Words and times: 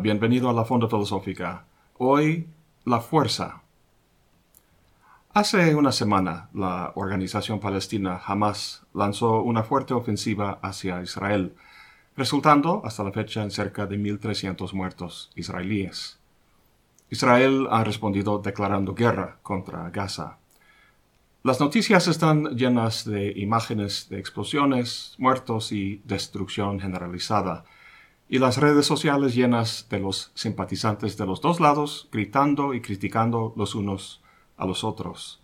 bienvenido 0.00 0.48
a 0.48 0.52
la 0.52 0.64
Fonda 0.64 0.88
Filosófica. 0.88 1.64
Hoy, 1.98 2.46
la 2.84 3.00
fuerza. 3.00 3.62
Hace 5.32 5.74
una 5.74 5.92
semana, 5.92 6.48
la 6.54 6.92
organización 6.94 7.60
palestina 7.60 8.20
Hamas 8.24 8.82
lanzó 8.94 9.42
una 9.42 9.62
fuerte 9.62 9.92
ofensiva 9.92 10.58
hacia 10.62 11.02
Israel, 11.02 11.54
resultando 12.16 12.82
hasta 12.84 13.04
la 13.04 13.12
fecha 13.12 13.42
en 13.42 13.50
cerca 13.50 13.86
de 13.86 13.98
1.300 13.98 14.72
muertos 14.72 15.30
israelíes. 15.34 16.18
Israel 17.10 17.68
ha 17.70 17.84
respondido 17.84 18.38
declarando 18.38 18.94
guerra 18.94 19.38
contra 19.42 19.90
Gaza. 19.90 20.38
Las 21.42 21.60
noticias 21.60 22.08
están 22.08 22.56
llenas 22.56 23.04
de 23.04 23.32
imágenes 23.36 24.08
de 24.08 24.18
explosiones, 24.18 25.14
muertos 25.18 25.72
y 25.72 26.00
destrucción 26.04 26.80
generalizada, 26.80 27.64
y 28.32 28.38
las 28.38 28.58
redes 28.58 28.86
sociales 28.86 29.34
llenas 29.34 29.88
de 29.90 29.98
los 29.98 30.30
simpatizantes 30.34 31.16
de 31.16 31.26
los 31.26 31.40
dos 31.40 31.58
lados 31.58 32.08
gritando 32.12 32.74
y 32.74 32.80
criticando 32.80 33.52
los 33.56 33.74
unos 33.74 34.22
a 34.56 34.66
los 34.66 34.84
otros. 34.84 35.42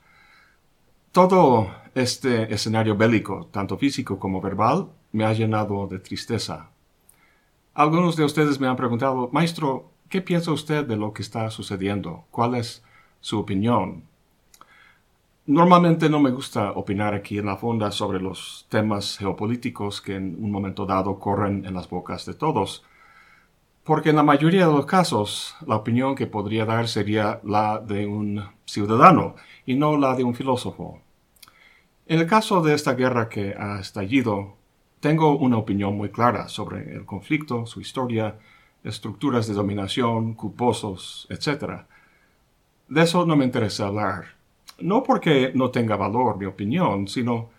Todo 1.10 1.68
este 1.96 2.54
escenario 2.54 2.96
bélico, 2.96 3.48
tanto 3.50 3.76
físico 3.76 4.20
como 4.20 4.40
verbal, 4.40 4.88
me 5.10 5.24
ha 5.24 5.32
llenado 5.32 5.88
de 5.88 5.98
tristeza. 5.98 6.70
Algunos 7.74 8.14
de 8.14 8.24
ustedes 8.24 8.60
me 8.60 8.68
han 8.68 8.76
preguntado, 8.76 9.30
Maestro, 9.32 9.90
¿qué 10.08 10.22
piensa 10.22 10.52
usted 10.52 10.86
de 10.86 10.96
lo 10.96 11.12
que 11.12 11.22
está 11.22 11.50
sucediendo? 11.50 12.26
¿Cuál 12.30 12.54
es 12.54 12.84
su 13.20 13.40
opinión? 13.40 14.04
Normalmente 15.48 16.10
no 16.10 16.18
me 16.18 16.32
gusta 16.32 16.72
opinar 16.72 17.14
aquí 17.14 17.38
en 17.38 17.46
la 17.46 17.56
fonda 17.56 17.92
sobre 17.92 18.20
los 18.20 18.66
temas 18.68 19.16
geopolíticos 19.16 20.00
que 20.00 20.16
en 20.16 20.34
un 20.42 20.50
momento 20.50 20.86
dado 20.86 21.20
corren 21.20 21.64
en 21.64 21.74
las 21.74 21.88
bocas 21.88 22.26
de 22.26 22.34
todos, 22.34 22.82
porque 23.84 24.10
en 24.10 24.16
la 24.16 24.24
mayoría 24.24 24.66
de 24.66 24.72
los 24.72 24.86
casos 24.86 25.54
la 25.64 25.76
opinión 25.76 26.16
que 26.16 26.26
podría 26.26 26.64
dar 26.64 26.88
sería 26.88 27.40
la 27.44 27.78
de 27.78 28.06
un 28.06 28.42
ciudadano 28.64 29.36
y 29.64 29.76
no 29.76 29.96
la 29.96 30.16
de 30.16 30.24
un 30.24 30.34
filósofo. 30.34 31.00
En 32.06 32.18
el 32.18 32.26
caso 32.26 32.60
de 32.60 32.74
esta 32.74 32.94
guerra 32.94 33.28
que 33.28 33.54
ha 33.56 33.78
estallido, 33.78 34.56
tengo 34.98 35.38
una 35.38 35.58
opinión 35.58 35.96
muy 35.96 36.08
clara 36.08 36.48
sobre 36.48 36.92
el 36.92 37.06
conflicto, 37.06 37.66
su 37.66 37.80
historia, 37.80 38.36
estructuras 38.82 39.46
de 39.46 39.54
dominación, 39.54 40.34
culposos, 40.34 41.28
etc. 41.30 41.82
De 42.88 43.02
eso 43.02 43.24
no 43.24 43.36
me 43.36 43.44
interesa 43.44 43.86
hablar 43.86 44.35
no 44.78 45.02
porque 45.02 45.52
no 45.54 45.70
tenga 45.70 45.96
valor 45.96 46.38
mi 46.38 46.46
opinión, 46.46 47.08
sino 47.08 47.50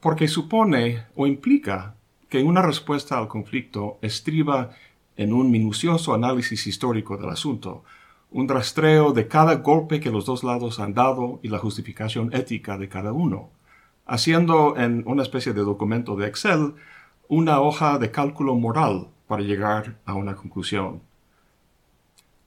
porque 0.00 0.28
supone 0.28 1.04
o 1.14 1.26
implica 1.26 1.94
que 2.28 2.42
una 2.42 2.62
respuesta 2.62 3.18
al 3.18 3.28
conflicto 3.28 3.98
estriba 4.02 4.70
en 5.16 5.32
un 5.32 5.50
minucioso 5.50 6.14
análisis 6.14 6.66
histórico 6.66 7.16
del 7.16 7.30
asunto, 7.30 7.84
un 8.30 8.48
rastreo 8.48 9.12
de 9.12 9.28
cada 9.28 9.56
golpe 9.56 10.00
que 10.00 10.10
los 10.10 10.26
dos 10.26 10.42
lados 10.42 10.80
han 10.80 10.92
dado 10.92 11.38
y 11.42 11.48
la 11.48 11.58
justificación 11.58 12.34
ética 12.34 12.76
de 12.76 12.88
cada 12.88 13.12
uno, 13.12 13.50
haciendo 14.06 14.76
en 14.76 15.04
una 15.06 15.22
especie 15.22 15.52
de 15.52 15.62
documento 15.62 16.16
de 16.16 16.26
Excel 16.26 16.74
una 17.28 17.60
hoja 17.60 17.98
de 17.98 18.10
cálculo 18.10 18.54
moral 18.56 19.08
para 19.28 19.42
llegar 19.42 19.96
a 20.04 20.14
una 20.14 20.34
conclusión. 20.34 21.00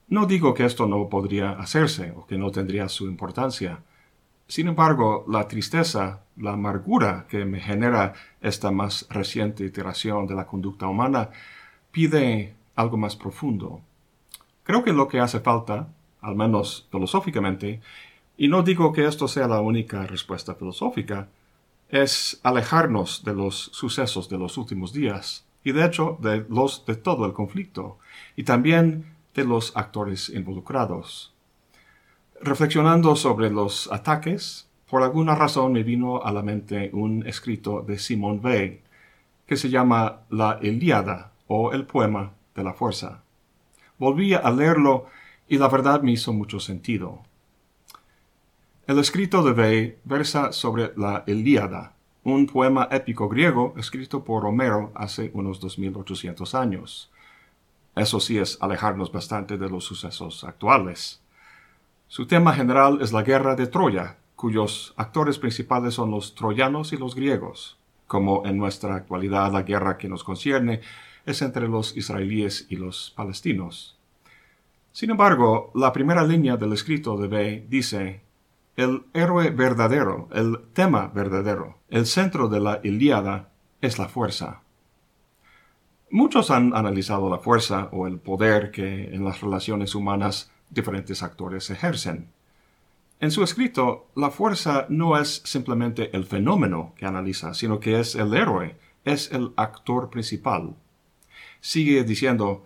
No 0.10 0.26
digo 0.26 0.54
que 0.54 0.64
esto 0.64 0.88
no 0.88 1.10
podría 1.10 1.52
hacerse 1.52 2.14
o 2.16 2.26
que 2.26 2.38
no 2.38 2.50
tendría 2.50 2.88
su 2.88 3.08
importancia. 3.08 3.80
Sin 4.48 4.70
embargo, 4.70 5.26
la 5.28 5.50
tristeza, 5.50 6.22
la 6.38 6.54
amargura 6.54 7.26
que 7.28 7.44
me 7.44 7.60
genera 7.60 8.14
esta 8.42 8.72
más 8.72 9.06
reciente 9.10 9.66
iteración 9.66 10.26
de 10.26 10.36
la 10.36 10.48
conducta 10.48 10.88
humana 10.88 11.30
pide 11.92 12.56
algo 12.76 12.96
más 12.96 13.17
profundo. 13.17 13.82
Creo 14.64 14.84
que 14.84 14.94
lo 14.94 15.10
que 15.10 15.20
hace 15.20 15.42
falta, 15.42 15.90
al 16.22 16.36
menos 16.36 16.88
filosóficamente, 16.90 17.82
y 18.38 18.48
no 18.48 18.64
digo 18.64 18.94
que 18.94 19.06
esto 19.06 19.28
sea 19.28 19.48
la 19.48 19.60
única 19.60 20.08
respuesta 20.08 20.56
filosófica, 20.56 21.28
es 21.90 22.40
alejarnos 22.44 23.26
de 23.26 23.34
los 23.34 23.72
sucesos 23.73 24.30
de 24.30 24.38
los 24.38 24.58
últimos 24.58 24.94
días 24.94 25.46
y 25.64 25.73
de 25.73 25.86
hecho 25.86 26.17
de 26.22 26.46
los 26.50 26.86
de 26.86 26.96
todo 26.96 27.26
el 27.26 27.34
conflicto 27.34 27.98
y 28.36 28.44
también 28.44 29.17
de 29.37 29.45
los 29.45 29.77
actores 29.77 30.30
involucrados. 30.30 31.31
Reflexionando 32.42 33.15
sobre 33.15 33.52
los 33.52 33.89
ataques, 33.92 34.67
por 34.89 35.03
alguna 35.03 35.36
razón 35.36 35.73
me 35.73 35.83
vino 35.83 36.23
a 36.23 36.31
la 36.31 36.42
mente 36.42 36.89
un 36.92 37.25
escrito 37.25 37.83
de 37.83 37.99
Simone 37.99 38.39
Weil 38.43 38.81
que 39.45 39.55
se 39.55 39.70
llama 39.70 40.21
La 40.30 40.58
Ilíada 40.61 41.33
o 41.45 41.71
el 41.71 41.86
poema 41.86 42.33
de 42.55 42.64
la 42.64 42.73
fuerza. 42.73 43.21
Volví 43.99 44.33
a 44.33 44.49
leerlo 44.49 45.05
y 45.48 45.59
la 45.59 45.67
verdad 45.67 46.02
me 46.02 46.14
hizo 46.14 46.33
mucho 46.33 46.59
sentido. 46.59 47.19
El 48.87 48.98
escrito 48.98 49.43
de 49.43 49.52
Weil 49.52 49.98
versa 50.04 50.52
sobre 50.52 50.93
la 50.98 51.23
Ilíada, 51.27 51.93
un 52.23 52.48
poema 52.48 52.87
épico 52.89 53.30
griego 53.30 53.75
escrito 53.77 54.23
por 54.23 54.48
Homero 54.48 54.92
hace 54.95 55.30
unos 55.36 55.59
2800 55.59 56.55
años. 56.55 57.11
Eso 57.98 58.20
sí 58.20 58.38
es 58.38 58.58
alejarnos 58.62 59.12
bastante 59.12 59.58
de 59.58 59.70
los 59.70 59.84
sucesos 59.84 60.44
actuales. 60.44 61.22
Su 62.08 62.28
tema 62.28 62.54
general 62.54 63.00
es 63.02 63.12
la 63.12 63.24
guerra 63.24 63.56
de 63.56 63.68
Troya, 63.68 64.18
cuyos 64.36 64.94
actores 64.98 65.40
principales 65.40 65.96
son 65.96 66.12
los 66.12 66.36
troyanos 66.36 66.94
y 66.94 66.98
los 66.98 67.16
griegos, 67.16 67.78
como 68.06 68.46
en 68.46 68.58
nuestra 68.58 68.96
actualidad 68.96 69.52
la 69.52 69.64
guerra 69.64 69.98
que 69.98 70.08
nos 70.08 70.24
concierne 70.24 70.82
es 71.26 71.42
entre 71.42 71.68
los 71.68 71.98
israelíes 71.98 72.68
y 72.70 72.78
los 72.78 73.14
palestinos. 73.16 73.98
Sin 74.94 75.10
embargo, 75.10 75.72
la 75.76 75.92
primera 75.92 76.24
línea 76.24 76.56
del 76.56 76.74
escrito 76.74 77.18
de 77.18 77.28
B 77.28 77.66
dice, 77.68 78.22
el 78.78 79.06
héroe 79.14 79.50
verdadero, 79.50 80.30
el 80.32 80.60
tema 80.74 81.08
verdadero, 81.08 81.80
el 81.90 82.06
centro 82.06 82.48
de 82.48 82.60
la 82.60 82.80
Ilíada 82.84 83.50
es 83.82 84.00
la 84.00 84.08
fuerza. 84.08 84.62
Muchos 86.10 86.52
han 86.52 86.73
analizado 86.73 87.30
la 87.30 87.40
fuerza 87.40 87.90
o 87.92 88.08
el 88.08 88.18
poder 88.18 88.72
que 88.72 89.14
en 89.14 89.26
las 89.26 89.42
relaciones 89.42 89.94
humanas 89.94 90.50
diferentes 90.70 91.22
actores 91.22 91.70
ejercen. 91.70 92.30
En 93.20 93.30
su 93.30 93.44
escrito, 93.44 94.08
la 94.16 94.30
fuerza 94.30 94.86
no 94.88 95.17
es 95.20 95.42
simplemente 95.44 96.16
el 96.16 96.26
fenómeno 96.26 96.94
que 96.96 97.06
analiza, 97.06 97.54
sino 97.54 97.82
que 97.82 98.00
es 98.00 98.16
el 98.16 98.34
héroe, 98.34 98.78
es 99.04 99.32
el 99.34 99.52
actor 99.58 100.10
principal. 100.10 100.76
Sigue 101.60 102.06
diciendo, 102.06 102.66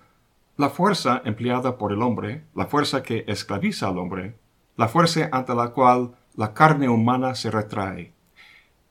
la 0.57 0.69
fuerza 0.69 1.24
empleada 1.25 1.80
por 1.80 1.94
el 1.94 2.03
hombre, 2.03 2.44
la 2.53 2.68
fuerza 2.68 3.01
que 3.01 3.24
esclaviza 3.28 3.88
al 3.88 3.97
hombre, 3.97 4.35
la 4.78 4.88
fuerza 4.88 5.30
ante 5.31 5.56
la 5.56 5.69
cual 5.69 6.16
la 6.35 6.53
carne 6.53 6.90
humana 6.90 7.34
se 7.34 7.50
retrae. 7.50 8.13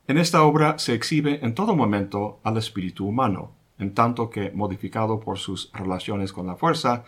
En 0.08 0.18
esta 0.18 0.42
obra 0.42 0.78
se 0.80 0.94
exhibe 0.94 1.38
en 1.44 1.54
todo 1.54 1.76
momento 1.76 2.40
al 2.42 2.56
espíritu 2.56 3.06
humano, 3.06 3.52
en 3.80 3.94
tanto 3.94 4.30
que, 4.30 4.52
modificado 4.52 5.18
por 5.18 5.38
sus 5.38 5.72
relaciones 5.72 6.32
con 6.32 6.46
la 6.46 6.56
fuerza, 6.56 7.04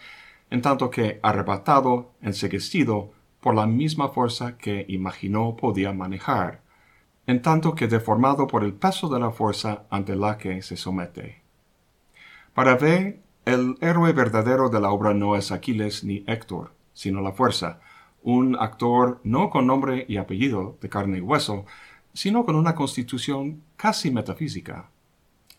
en 0.51 0.63
tanto 0.63 0.91
que 0.91 1.21
arrebatado, 1.23 2.13
enseguecido 2.23 3.13
por 3.41 3.55
la 3.55 3.67
misma 3.67 4.09
fuerza 4.09 4.57
que 4.57 4.87
imaginó 4.89 5.55
podía 5.57 5.93
manejar, 5.93 6.63
en 7.27 7.43
tanto 7.43 7.75
que 7.75 7.89
deformado 7.89 8.47
por 8.47 8.65
el 8.65 8.73
peso 8.73 9.09
de 9.09 9.21
la 9.21 9.31
fuerza 9.31 9.85
ante 9.91 10.17
la 10.17 10.39
que 10.39 10.63
se 10.63 10.77
somete. 10.77 11.43
Para 12.55 12.75
V, 12.75 13.21
el 13.45 13.77
héroe 13.81 14.13
verdadero 14.13 14.69
de 14.69 14.81
la 14.81 14.91
obra 14.91 15.15
no 15.15 15.37
es 15.37 15.53
Aquiles 15.53 16.05
ni 16.05 16.25
Héctor, 16.27 16.73
sino 16.93 17.21
la 17.21 17.33
fuerza, 17.33 17.81
un 18.23 18.57
actor 18.59 19.21
no 19.25 19.51
con 19.51 19.67
nombre 19.67 20.07
y 20.09 20.17
apellido 20.17 20.79
de 20.81 20.89
carne 20.89 21.19
y 21.19 21.21
hueso, 21.21 21.67
sino 22.15 22.45
con 22.45 22.57
una 22.57 22.75
constitución 22.75 23.63
casi 23.77 24.11
metafísica. 24.11 24.92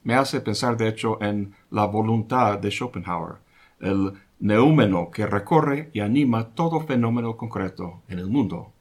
Me 0.04 0.16
hace 0.16 0.42
pensar 0.42 0.78
de 0.78 0.88
hecho 0.88 1.22
en 1.22 1.54
la 1.72 1.86
voluntad 1.86 2.60
de 2.60 2.70
Schopenhauer, 2.70 3.38
el 3.80 4.14
neúmeno 4.40 5.10
que 5.12 5.26
recorre 5.26 5.90
y 5.94 6.02
anima 6.02 6.50
todo 6.50 6.82
fenómeno 6.82 7.38
concreto 7.38 8.02
en 8.10 8.20
el 8.20 8.28
mundo. 8.28 8.74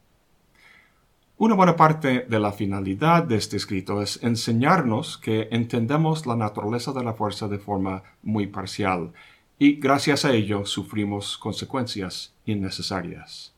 Una 1.39 1.55
buena 1.55 1.77
parte 1.77 2.27
de 2.29 2.39
la 2.39 2.53
finalidad 2.53 3.25
de 3.25 3.37
este 3.37 3.57
escrito 3.57 4.01
es 4.01 4.23
enseñarnos 4.23 5.19
que 5.19 5.49
entendemos 5.51 6.27
la 6.27 6.37
naturaleza 6.37 6.93
de 6.93 7.03
la 7.03 7.15
fuerza 7.15 7.49
de 7.49 7.59
forma 7.59 8.03
muy 8.23 8.47
parcial 8.47 9.13
y 9.59 9.75
gracias 9.77 10.25
a 10.25 10.33
ello 10.33 10.67
sufrimos 10.67 11.39
consecuencias 11.39 12.35
innecesarias. 12.47 13.55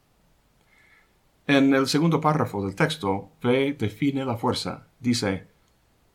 En 1.47 1.75
el 1.75 1.87
segundo 1.87 2.21
párrafo 2.21 2.65
del 2.65 2.75
texto, 2.75 3.31
V 3.43 3.75
define 3.79 4.25
la 4.25 4.37
fuerza. 4.37 4.87
Dice, 4.99 5.47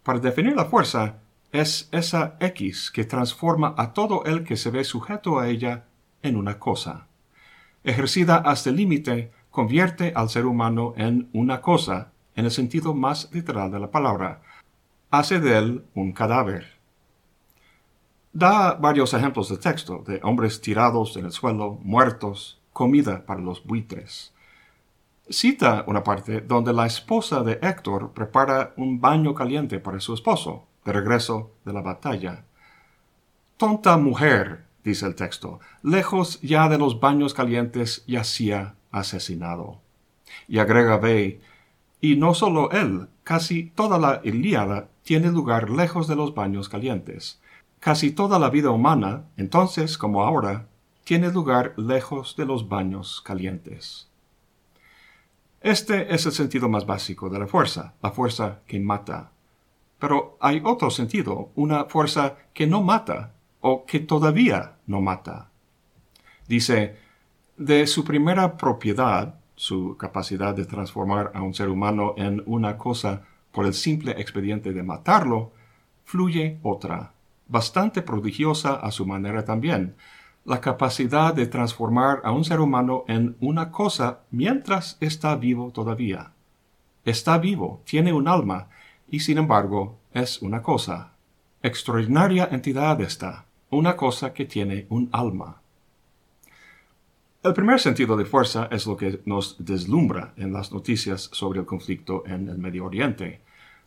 para 0.04 0.20
definir 0.20 0.56
la 0.56 0.66
fuerza, 0.66 1.20
es 1.52 1.90
esa 1.92 2.38
X 2.40 2.92
que 2.92 3.06
transforma 3.06 3.74
a 3.78 3.94
todo 3.94 4.24
el 4.26 4.44
que 4.44 4.56
se 4.56 4.70
ve 4.70 4.84
sujeto 4.84 5.40
a 5.40 5.48
ella 5.48 5.86
en 6.22 6.36
una 6.36 6.60
cosa. 6.60 7.08
Ejercida 7.84 8.38
hasta 8.38 8.70
el 8.70 8.76
límite, 8.76 9.32
convierte 9.50 10.14
al 10.16 10.30
ser 10.30 10.46
humano 10.46 10.94
en 10.96 11.30
una 11.34 11.62
cosa, 11.62 12.12
en 12.36 12.46
el 12.46 12.52
sentido 12.52 12.94
más 12.94 13.30
literal 13.34 13.72
de 13.72 13.80
la 13.80 13.90
palabra. 13.90 14.42
Hace 15.10 15.40
de 15.40 15.58
él 15.58 15.86
un 15.96 16.12
cadáver. 16.12 16.78
Da 18.32 18.76
varios 18.76 19.14
ejemplos 19.16 19.50
de 19.50 19.58
texto 19.58 20.04
de 20.06 20.20
hombres 20.24 20.62
tirados 20.62 21.18
en 21.18 21.26
el 21.26 21.32
suelo, 21.32 21.80
muertos, 21.82 22.62
comida 22.74 23.26
para 23.26 23.42
los 23.42 23.66
buitres. 23.66 24.34
Cita 25.28 25.84
una 25.88 26.04
parte 26.04 26.42
donde 26.42 26.74
la 26.74 26.86
esposa 26.86 27.42
de 27.44 27.60
Héctor 27.62 28.14
prepara 28.14 28.74
un 28.78 29.02
baño 29.02 29.34
caliente 29.34 29.80
para 29.80 30.00
su 30.00 30.14
esposo, 30.14 30.69
de 30.90 30.94
regreso 30.94 31.52
de 31.66 31.74
la 31.74 31.82
batalla. 31.82 32.46
Tonta 33.58 33.98
mujer, 33.98 34.66
dice 34.84 35.06
el 35.06 35.14
texto, 35.14 35.60
lejos 35.84 36.42
ya 36.42 36.68
de 36.68 36.80
los 36.80 37.00
baños 37.00 37.36
calientes 37.36 38.04
yacía 38.08 38.74
asesinado. 38.90 39.82
Y 40.48 40.58
agrega 40.58 40.98
B, 40.98 41.40
y 42.02 42.16
no 42.16 42.34
solo 42.34 42.72
él, 42.72 43.08
casi 43.24 43.66
toda 43.66 44.00
la 44.00 44.22
Ilíada 44.24 44.88
tiene 45.04 45.30
lugar 45.30 45.70
lejos 45.70 46.08
de 46.08 46.16
los 46.16 46.34
baños 46.34 46.70
calientes. 46.70 47.40
Casi 47.80 48.12
toda 48.12 48.40
la 48.40 48.50
vida 48.50 48.72
humana, 48.72 49.26
entonces 49.38 49.98
como 49.98 50.24
ahora, 50.24 50.68
tiene 51.04 51.32
lugar 51.32 51.74
lejos 51.78 52.36
de 52.36 52.46
los 52.46 52.68
baños 52.68 53.22
calientes. 53.22 54.08
Este 55.62 56.16
es 56.16 56.26
el 56.26 56.32
sentido 56.32 56.68
más 56.68 56.86
básico 56.88 57.30
de 57.30 57.38
la 57.38 57.48
fuerza, 57.48 57.94
la 58.02 58.12
fuerza 58.12 58.62
que 58.66 58.80
mata. 58.80 59.32
Pero 60.00 60.38
hay 60.40 60.62
otro 60.64 60.90
sentido, 60.90 61.52
una 61.56 61.86
fuerza 61.86 62.38
que 62.54 62.66
no 62.66 62.82
mata 62.82 63.34
o 63.62 63.86
que 63.86 64.00
todavía 64.00 64.78
no 64.88 65.02
mata. 65.02 65.50
Dice, 66.48 66.98
de 67.58 67.86
su 67.86 68.04
primera 68.04 68.58
propiedad, 68.58 69.36
su 69.56 69.98
capacidad 69.98 70.56
de 70.56 70.66
transformar 70.66 71.32
a 71.36 71.42
un 71.42 71.54
ser 71.54 71.70
humano 71.70 72.14
en 72.18 72.42
una 72.46 72.78
cosa 72.78 73.24
por 73.52 73.66
el 73.66 73.74
simple 73.74 74.12
expediente 74.14 74.72
de 74.72 74.84
matarlo, 74.84 75.52
fluye 76.06 76.60
otra, 76.64 77.12
bastante 77.48 78.02
prodigiosa 78.02 78.76
a 78.76 78.92
su 78.92 79.06
manera 79.06 79.44
también, 79.44 79.96
la 80.46 80.62
capacidad 80.62 81.34
de 81.34 81.46
transformar 81.46 82.22
a 82.24 82.32
un 82.32 82.46
ser 82.46 82.60
humano 82.62 83.04
en 83.08 83.36
una 83.42 83.72
cosa 83.72 84.22
mientras 84.32 84.98
está 85.02 85.36
vivo 85.36 85.72
todavía. 85.72 86.32
Está 87.04 87.38
vivo, 87.38 87.82
tiene 87.86 88.14
un 88.14 88.28
alma, 88.28 88.70
y 89.12 89.20
sin 89.22 89.38
embargo 89.38 90.00
es 90.14 90.42
una 90.42 90.62
cosa. 90.62 91.14
Extraordinaria 91.62 92.48
entidad 92.52 93.02
está, 93.02 93.46
una 93.70 93.96
cosa 93.96 94.34
que 94.34 94.46
tiene 94.46 94.86
un 94.90 95.10
alma. 95.12 95.62
El 97.42 97.54
primer 97.54 97.80
sentido 97.80 98.18
de 98.18 98.26
fuerza 98.26 98.68
es 98.70 98.86
lo 98.86 98.98
que 98.98 99.22
nos 99.26 99.56
deslumbra 99.60 100.34
en 100.36 100.52
las 100.52 100.74
noticias 100.74 101.30
sobre 101.32 101.62
el 101.62 101.66
conflicto 101.66 102.24
en 102.26 102.50
el 102.50 102.58
Medio 102.58 102.86
Oriente, 102.86 103.40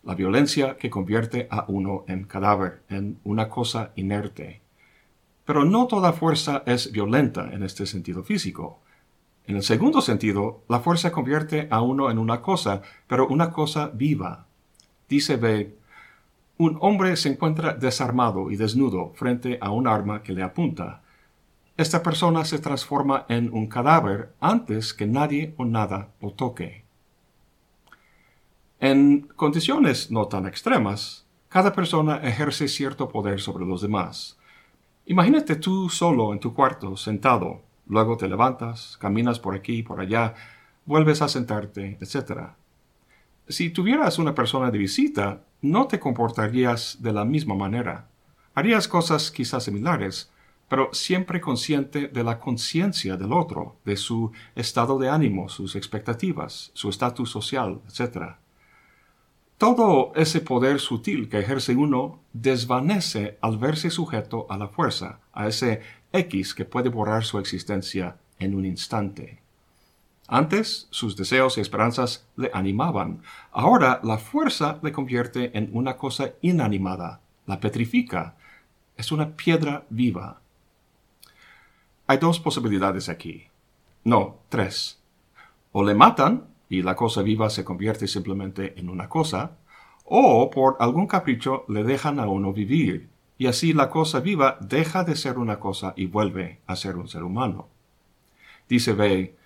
la 0.04 0.14
violencia 0.14 0.76
que 0.78 0.88
convierte 0.88 1.48
a 1.50 1.66
uno 1.68 2.04
en 2.08 2.24
cadáver, 2.24 2.82
en 2.88 3.18
una 3.24 3.50
cosa 3.50 3.92
inerte. 3.94 4.62
Pero 5.44 5.64
no 5.64 5.86
toda 5.86 6.14
fuerza 6.14 6.62
es 6.66 6.92
violenta 6.92 7.50
en 7.52 7.62
este 7.62 7.84
sentido 7.84 8.22
físico. 8.22 8.80
En 9.46 9.56
el 9.56 9.62
segundo 9.62 10.00
sentido, 10.00 10.62
la 10.68 10.80
fuerza 10.80 11.12
convierte 11.12 11.68
a 11.70 11.82
uno 11.82 12.10
en 12.10 12.18
una 12.18 12.40
cosa, 12.40 12.80
pero 13.06 13.26
una 13.28 13.50
cosa 13.50 13.90
viva. 13.92 14.46
Dice 15.12 15.36
B, 15.36 15.76
un 16.56 16.78
hombre 16.80 17.16
se 17.16 17.28
encuentra 17.28 17.74
desarmado 17.74 18.50
y 18.50 18.56
desnudo 18.56 19.12
frente 19.14 19.58
a 19.60 19.70
un 19.70 19.86
arma 19.86 20.22
que 20.22 20.32
le 20.32 20.42
apunta 20.42 21.02
esta 21.76 22.02
persona 22.02 22.44
se 22.44 22.58
transforma 22.58 23.24
en 23.28 23.52
un 23.52 23.66
cadáver 23.66 24.34
antes 24.40 24.92
que 24.92 25.06
nadie 25.06 25.54
o 25.56 25.64
nada 25.64 26.12
lo 26.20 26.30
toque. 26.32 26.84
En 28.78 29.22
condiciones 29.36 30.10
no 30.10 30.26
tan 30.26 30.46
extremas, 30.46 31.26
cada 31.48 31.72
persona 31.72 32.16
ejerce 32.22 32.68
cierto 32.68 33.08
poder 33.08 33.40
sobre 33.40 33.64
los 33.64 33.80
demás. 33.80 34.38
Imagínate 35.06 35.56
tú 35.56 35.88
solo 35.88 36.32
en 36.32 36.40
tu 36.40 36.52
cuarto, 36.54 36.96
sentado, 36.96 37.62
luego 37.86 38.16
te 38.16 38.28
levantas, 38.28 38.96
caminas 39.00 39.40
por 39.40 39.54
aquí 39.54 39.78
y 39.78 39.82
por 39.82 40.00
allá, 40.00 40.34
vuelves 40.84 41.22
a 41.22 41.28
sentarte, 41.28 41.98
etc. 42.00 42.52
Si 43.48 43.70
tuvieras 43.70 44.18
una 44.18 44.34
persona 44.34 44.70
de 44.70 44.78
visita, 44.78 45.42
no 45.62 45.86
te 45.86 45.98
comportarías 45.98 46.98
de 47.00 47.12
la 47.12 47.24
misma 47.24 47.54
manera. 47.54 48.08
Harías 48.54 48.86
cosas 48.86 49.30
quizás 49.30 49.64
similares, 49.64 50.30
pero 50.68 50.88
siempre 50.94 51.40
consciente 51.40 52.08
de 52.08 52.24
la 52.24 52.38
conciencia 52.38 53.16
del 53.16 53.32
otro, 53.32 53.76
de 53.84 53.96
su 53.96 54.32
estado 54.54 54.98
de 54.98 55.10
ánimo, 55.10 55.48
sus 55.48 55.76
expectativas, 55.76 56.70
su 56.72 56.88
estatus 56.88 57.30
social, 57.30 57.80
etc. 57.88 58.36
Todo 59.58 60.12
ese 60.14 60.40
poder 60.40 60.80
sutil 60.80 61.28
que 61.28 61.40
ejerce 61.40 61.76
uno 61.76 62.20
desvanece 62.32 63.38
al 63.42 63.58
verse 63.58 63.90
sujeto 63.90 64.46
a 64.48 64.56
la 64.56 64.68
fuerza, 64.68 65.20
a 65.32 65.46
ese 65.46 65.82
X 66.12 66.54
que 66.54 66.64
puede 66.64 66.88
borrar 66.88 67.24
su 67.24 67.38
existencia 67.38 68.16
en 68.38 68.54
un 68.54 68.64
instante. 68.64 69.41
Antes 70.34 70.88
sus 70.88 71.14
deseos 71.14 71.58
y 71.58 71.60
esperanzas 71.60 72.26
le 72.36 72.50
animaban, 72.54 73.20
ahora 73.52 74.00
la 74.02 74.16
fuerza 74.16 74.78
le 74.82 74.90
convierte 74.90 75.50
en 75.58 75.68
una 75.74 75.98
cosa 75.98 76.32
inanimada, 76.40 77.20
la 77.44 77.60
petrifica, 77.60 78.34
es 78.96 79.12
una 79.12 79.36
piedra 79.36 79.84
viva. 79.90 80.40
Hay 82.06 82.16
dos 82.16 82.40
posibilidades 82.40 83.10
aquí. 83.10 83.48
No, 84.04 84.38
tres. 84.48 85.02
O 85.70 85.84
le 85.84 85.94
matan 85.94 86.46
y 86.70 86.80
la 86.80 86.96
cosa 86.96 87.20
viva 87.20 87.50
se 87.50 87.62
convierte 87.62 88.08
simplemente 88.08 88.80
en 88.80 88.88
una 88.88 89.10
cosa, 89.10 89.58
o 90.06 90.48
por 90.48 90.78
algún 90.80 91.08
capricho 91.08 91.66
le 91.68 91.84
dejan 91.84 92.18
a 92.18 92.26
uno 92.26 92.54
vivir, 92.54 93.10
y 93.36 93.48
así 93.48 93.74
la 93.74 93.90
cosa 93.90 94.20
viva 94.20 94.56
deja 94.62 95.04
de 95.04 95.14
ser 95.14 95.36
una 95.36 95.60
cosa 95.60 95.92
y 95.94 96.06
vuelve 96.06 96.60
a 96.66 96.74
ser 96.74 96.96
un 96.96 97.08
ser 97.08 97.22
humano. 97.22 97.68
Dice 98.66 98.94
B, 98.94 99.41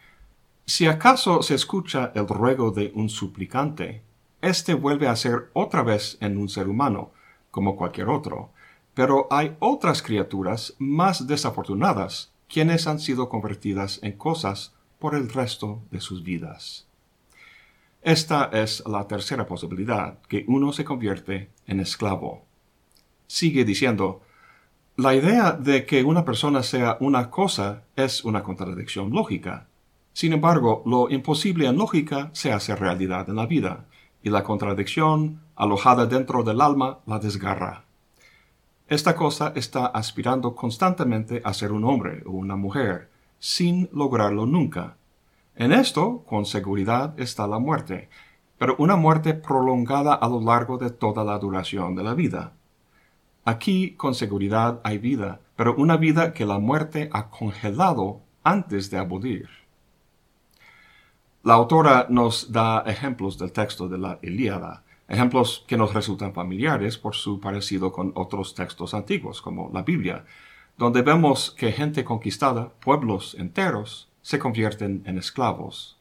si 0.67 0.87
acaso 0.87 1.43
se 1.43 1.55
escucha 1.55 2.13
el 2.15 2.27
ruego 2.27 2.73
de 2.73 2.91
un 2.95 3.09
suplicante, 3.09 4.03
éste 4.43 4.75
vuelve 4.75 5.07
a 5.07 5.17
ser 5.17 5.51
otra 5.53 5.83
vez 5.83 6.19
en 6.21 6.37
un 6.37 6.49
ser 6.49 6.69
humano, 6.69 7.13
como 7.51 7.77
cualquier 7.77 8.09
otro, 8.09 8.51
pero 8.93 9.29
hay 9.31 9.57
otras 9.61 10.03
criaturas 10.03 10.75
más 10.79 11.27
desafortunadas 11.27 12.33
quienes 12.49 12.87
han 12.87 12.99
sido 12.99 13.29
convertidas 13.29 14.01
en 14.03 14.13
cosas 14.13 14.75
por 14.99 15.15
el 15.15 15.29
resto 15.29 15.83
de 15.91 16.01
sus 16.01 16.23
vidas. 16.23 16.87
Esta 18.03 18.51
es 18.53 18.85
la 18.87 19.07
tercera 19.07 19.47
posibilidad, 19.47 20.19
que 20.29 20.45
uno 20.49 20.73
se 20.73 20.85
convierte 20.85 21.51
en 21.67 21.81
esclavo. 21.81 22.45
Sigue 23.27 23.65
diciendo, 23.65 24.23
la 24.97 25.15
idea 25.15 25.53
de 25.53 25.85
que 25.87 26.05
una 26.05 26.25
persona 26.25 26.63
sea 26.63 26.97
una 27.01 27.31
cosa 27.31 27.83
es 27.97 28.25
una 28.25 28.43
contradicción 28.43 29.11
lógica. 29.11 29.67
Sin 30.17 30.33
embargo, 30.33 30.83
lo 30.87 31.11
imposible 31.11 31.67
en 31.67 31.77
lógica 31.77 32.31
se 32.33 32.51
hace 32.51 32.75
realidad 32.75 33.29
en 33.29 33.37
la 33.37 33.45
vida, 33.45 33.85
y 34.23 34.31
la 34.31 34.45
contradicción, 34.45 35.43
alojada 35.55 36.07
dentro 36.07 36.43
del 36.43 36.63
alma, 36.63 37.01
la 37.05 37.19
desgarra. 37.19 37.85
Esta 38.89 39.15
cosa 39.15 39.53
está 39.55 39.85
aspirando 39.85 40.55
constantemente 40.55 41.43
a 41.45 41.53
ser 41.53 41.71
un 41.71 41.85
hombre 41.85 42.23
o 42.25 42.31
una 42.31 42.57
mujer, 42.57 43.11
sin 43.39 43.91
lograrlo 43.93 44.47
nunca. 44.47 44.97
En 45.55 45.71
esto, 45.71 46.25
con 46.27 46.47
seguridad, 46.47 47.13
está 47.21 47.47
la 47.47 47.59
muerte, 47.59 48.09
pero 48.57 48.75
una 48.79 48.97
muerte 48.97 49.35
prolongada 49.35 50.15
a 50.15 50.31
lo 50.31 50.41
largo 50.41 50.79
de 50.79 50.89
toda 50.89 51.25
la 51.25 51.39
duración 51.39 51.95
de 51.95 52.03
la 52.03 52.15
vida. 52.15 52.55
Aquí, 53.45 53.91
con 53.99 54.15
seguridad, 54.15 54.81
hay 54.83 54.97
vida, 54.97 55.41
pero 55.57 55.75
una 55.77 55.99
vida 55.99 56.33
que 56.33 56.47
la 56.47 56.59
muerte 56.59 57.11
ha 57.13 57.29
congelado 57.29 58.23
antes 58.43 58.91
de 58.91 58.97
abolir. 58.97 59.66
La 61.47 61.55
autora 61.55 62.09
nos 62.11 62.51
da 62.51 62.83
ejemplos 62.87 63.39
del 63.39 63.53
texto 63.53 63.87
de 63.87 63.99
la 63.99 64.19
Ilíada, 64.21 64.83
ejemplos 65.07 65.65
que 65.69 65.77
nos 65.77 65.95
resultan 65.95 66.35
familiares 66.35 66.99
por 66.99 67.15
su 67.15 67.39
parecido 67.39 67.93
con 67.93 68.11
otros 68.17 68.53
textos 68.53 68.95
antiguos, 68.95 69.41
como 69.43 69.71
la 69.73 69.83
Biblia, 69.83 70.25
donde 70.77 71.03
vemos 71.03 71.53
que 71.53 71.71
gente 71.71 72.03
conquistada, 72.03 72.71
pueblos 72.81 73.37
enteros, 73.39 74.09
se 74.23 74.41
convierten 74.41 75.05
en 75.07 75.19
esclavos. 75.19 75.97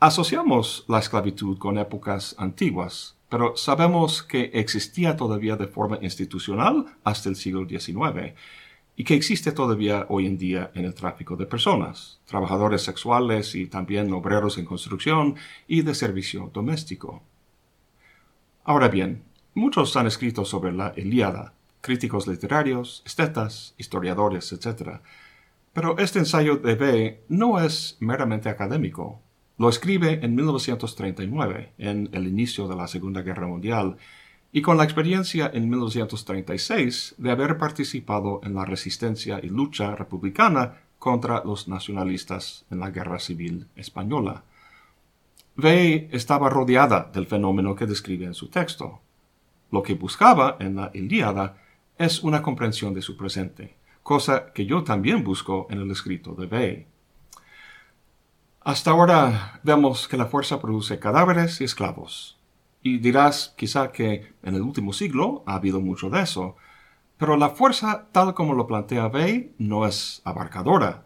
Asociamos 0.00 0.84
la 0.86 0.98
esclavitud 0.98 1.56
con 1.56 1.78
épocas 1.78 2.34
antiguas, 2.36 3.16
pero 3.30 3.56
sabemos 3.56 4.22
que 4.22 4.50
existía 4.52 5.16
todavía 5.16 5.56
de 5.56 5.66
forma 5.66 5.98
institucional 6.02 6.94
hasta 7.04 7.30
el 7.30 7.36
siglo 7.36 7.66
XIX 7.66 8.34
y 9.00 9.04
que 9.04 9.14
existe 9.14 9.52
todavía 9.52 10.04
hoy 10.10 10.26
en 10.26 10.36
día 10.36 10.72
en 10.74 10.84
el 10.84 10.92
tráfico 10.92 11.34
de 11.34 11.46
personas, 11.46 12.20
trabajadores 12.26 12.82
sexuales 12.82 13.54
y 13.54 13.66
también 13.66 14.12
obreros 14.12 14.58
en 14.58 14.66
construcción 14.66 15.36
y 15.66 15.80
de 15.80 15.94
servicio 15.94 16.50
doméstico. 16.52 17.22
Ahora 18.62 18.88
bien, 18.88 19.22
muchos 19.54 19.96
han 19.96 20.06
escrito 20.06 20.44
sobre 20.44 20.72
la 20.72 20.92
Ilíada, 20.98 21.54
críticos 21.80 22.26
literarios, 22.26 23.02
estetas, 23.06 23.74
historiadores, 23.78 24.52
etc. 24.52 25.00
Pero 25.72 25.96
este 25.96 26.18
ensayo 26.18 26.56
de 26.56 26.74
B 26.74 27.24
no 27.30 27.58
es 27.58 27.96
meramente 28.00 28.50
académico. 28.50 29.22
Lo 29.56 29.70
escribe 29.70 30.20
en 30.22 30.34
1939, 30.34 31.72
en 31.78 32.10
el 32.12 32.26
inicio 32.26 32.68
de 32.68 32.76
la 32.76 32.86
Segunda 32.86 33.22
Guerra 33.22 33.46
Mundial, 33.46 33.96
y 34.52 34.62
con 34.62 34.76
la 34.76 34.84
experiencia 34.84 35.50
en 35.52 35.68
1936 35.70 37.14
de 37.18 37.30
haber 37.30 37.56
participado 37.56 38.40
en 38.42 38.54
la 38.54 38.64
resistencia 38.64 39.40
y 39.42 39.48
lucha 39.48 39.94
republicana 39.94 40.78
contra 40.98 41.42
los 41.44 41.68
nacionalistas 41.68 42.66
en 42.70 42.80
la 42.80 42.90
Guerra 42.90 43.18
Civil 43.18 43.68
Española. 43.76 44.42
Vey 45.56 46.08
estaba 46.10 46.48
rodeada 46.48 47.10
del 47.12 47.26
fenómeno 47.26 47.74
que 47.74 47.86
describe 47.86 48.26
en 48.26 48.34
su 48.34 48.48
texto. 48.48 49.00
Lo 49.70 49.82
que 49.82 49.94
buscaba 49.94 50.56
en 50.58 50.76
la 50.76 50.90
Ilíada 50.94 51.56
es 51.96 52.22
una 52.22 52.42
comprensión 52.42 52.92
de 52.94 53.02
su 53.02 53.16
presente, 53.16 53.76
cosa 54.02 54.52
que 54.52 54.66
yo 54.66 54.82
también 54.82 55.22
busco 55.22 55.66
en 55.70 55.80
el 55.80 55.90
escrito 55.90 56.34
de 56.34 56.46
Vey. 56.46 56.86
Hasta 58.62 58.90
ahora 58.90 59.60
vemos 59.62 60.08
que 60.08 60.16
la 60.16 60.26
fuerza 60.26 60.60
produce 60.60 60.98
cadáveres 60.98 61.60
y 61.60 61.64
esclavos. 61.64 62.39
Y 62.82 62.98
dirás 62.98 63.54
quizá 63.56 63.92
que 63.92 64.32
en 64.42 64.54
el 64.54 64.62
último 64.62 64.92
siglo 64.92 65.42
ha 65.46 65.54
habido 65.54 65.80
mucho 65.80 66.08
de 66.08 66.22
eso, 66.22 66.56
pero 67.18 67.36
la 67.36 67.50
fuerza 67.50 68.08
tal 68.12 68.32
como 68.32 68.54
lo 68.54 68.66
plantea 68.66 69.08
Vey 69.08 69.54
no 69.58 69.86
es 69.86 70.22
abarcadora. 70.24 71.04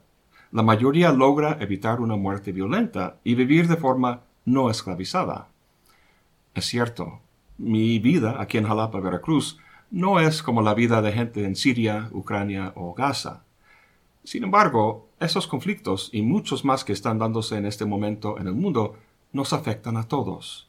La 0.53 0.63
mayoría 0.63 1.11
logra 1.11 1.59
evitar 1.61 2.01
una 2.01 2.15
muerte 2.15 2.53
violenta 2.53 3.19
y 3.25 3.35
vivir 3.35 3.67
de 3.67 3.77
forma 3.77 4.23
no 4.45 4.71
esclavizada. 4.71 5.49
Es 6.55 6.67
cierto, 6.67 7.21
mi 7.59 7.99
vida 7.99 8.37
aquí 8.41 8.59
en 8.59 8.67
Jalapa, 8.69 9.01
Veracruz, 9.01 9.59
no 9.91 10.21
es 10.21 10.43
como 10.43 10.63
la 10.63 10.75
vida 10.75 11.03
de 11.03 11.13
gente 11.13 11.45
en 11.45 11.57
Siria, 11.57 12.09
Ucrania 12.13 12.73
o 12.77 12.95
Gaza. 12.95 13.43
Sin 14.23 14.45
embargo, 14.45 15.09
esos 15.21 15.47
conflictos 15.47 16.11
y 16.13 16.23
muchos 16.23 16.65
más 16.65 16.85
que 16.85 16.93
están 16.93 17.19
dándose 17.19 17.57
en 17.57 17.67
este 17.67 17.85
momento 17.85 18.39
en 18.39 18.47
el 18.47 18.55
mundo 18.55 18.95
nos 19.33 19.53
afectan 19.53 19.97
a 19.97 20.09
todos. 20.09 20.69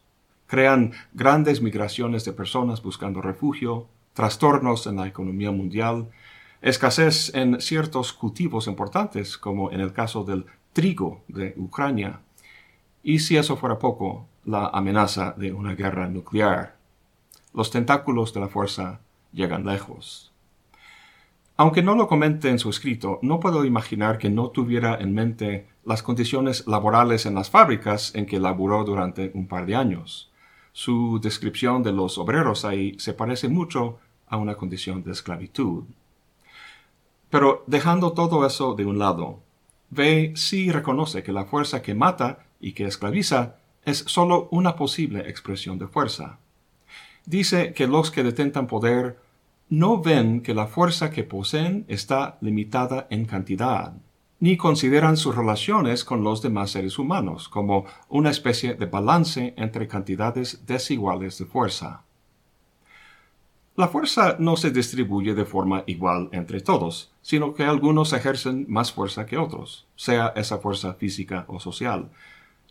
Crean 0.55 0.93
grandes 1.13 1.61
migraciones 1.61 2.23
de 2.23 2.31
personas 2.31 2.81
buscando 2.81 3.21
refugio, 3.21 3.89
trastornos 4.13 4.87
en 4.87 4.95
la 4.95 5.05
economía 5.05 5.51
mundial, 5.51 6.07
escasez 6.61 7.35
en 7.35 7.59
ciertos 7.59 8.13
cultivos 8.13 8.67
importantes, 8.67 9.37
como 9.37 9.69
en 9.73 9.81
el 9.81 9.91
caso 9.91 10.23
del 10.23 10.45
trigo 10.71 11.25
de 11.27 11.53
Ucrania, 11.57 12.21
y 13.03 13.19
si 13.19 13.35
eso 13.35 13.57
fuera 13.57 13.79
poco, 13.79 14.27
la 14.45 14.67
amenaza 14.67 15.33
de 15.35 15.51
una 15.51 15.75
guerra 15.75 16.07
nuclear. 16.07 16.77
Los 17.53 17.69
tentáculos 17.69 18.33
de 18.33 18.39
la 18.39 18.47
fuerza 18.47 19.01
llegan 19.33 19.65
lejos. 19.65 20.31
Aunque 21.57 21.83
no 21.83 21.95
lo 21.95 22.07
comente 22.07 22.49
en 22.49 22.59
su 22.59 22.69
escrito, 22.69 23.19
no 23.21 23.41
puedo 23.41 23.65
imaginar 23.65 24.19
que 24.19 24.29
no 24.29 24.51
tuviera 24.51 24.95
en 25.01 25.13
mente 25.13 25.67
las 25.83 26.01
condiciones 26.01 26.65
laborales 26.65 27.25
en 27.25 27.35
las 27.35 27.49
fábricas 27.49 28.15
en 28.15 28.25
que 28.25 28.39
laboró 28.39 28.85
durante 28.85 29.31
un 29.33 29.47
par 29.49 29.65
de 29.65 29.75
años. 29.75 30.31
Su 30.77 31.21
descripción 31.21 31.83
de 31.83 31.93
los 31.93 32.17
obreros 32.17 32.65
ahí 32.65 32.99
se 32.99 33.13
parece 33.13 33.47
mucho 33.47 33.97
a 34.27 34.35
una 34.35 34.55
condición 34.55 35.03
de 35.03 35.13
esclavitud. 35.13 35.85
Pero 37.29 37.63
dejando 37.65 38.11
todo 38.11 38.45
eso 38.45 38.75
de 38.75 38.85
un 38.85 38.99
lado, 38.99 39.39
Ve 39.89 40.33
sí 40.35 40.73
reconoce 40.73 41.23
que 41.23 41.31
la 41.31 41.45
fuerza 41.45 41.81
que 41.81 41.95
mata 41.95 42.39
y 42.59 42.73
que 42.73 42.83
esclaviza 42.83 43.55
es 43.85 43.99
sólo 43.99 44.49
una 44.51 44.75
posible 44.75 45.29
expresión 45.29 45.79
de 45.79 45.87
fuerza. 45.87 46.39
Dice 47.25 47.71
que 47.71 47.87
los 47.87 48.11
que 48.11 48.23
detentan 48.23 48.67
poder 48.67 49.17
no 49.69 50.01
ven 50.01 50.41
que 50.41 50.53
la 50.53 50.67
fuerza 50.67 51.09
que 51.09 51.23
poseen 51.23 51.85
está 51.87 52.37
limitada 52.41 53.07
en 53.09 53.23
cantidad, 53.23 53.93
ni 54.39 54.57
consideran 54.57 55.17
sus 55.17 55.35
relaciones 55.35 56.03
con 56.03 56.23
los 56.23 56.41
demás 56.41 56.71
seres 56.71 56.99
humanos 56.99 57.47
como 57.49 57.85
una 58.09 58.29
especie 58.29 58.73
de 58.73 58.85
balance 58.85 59.53
entre 59.57 59.87
cantidades 59.87 60.65
desiguales 60.65 61.37
de 61.37 61.45
fuerza. 61.45 62.03
La 63.75 63.87
fuerza 63.87 64.37
no 64.39 64.55
se 64.55 64.71
distribuye 64.71 65.33
de 65.33 65.45
forma 65.45 65.83
igual 65.85 66.29
entre 66.31 66.61
todos, 66.61 67.11
sino 67.21 67.53
que 67.53 67.63
algunos 67.63 68.13
ejercen 68.13 68.65
más 68.69 68.91
fuerza 68.91 69.25
que 69.25 69.37
otros, 69.37 69.85
sea 69.95 70.31
esa 70.35 70.59
fuerza 70.59 70.93
física 70.93 71.45
o 71.47 71.59
social. 71.59 72.09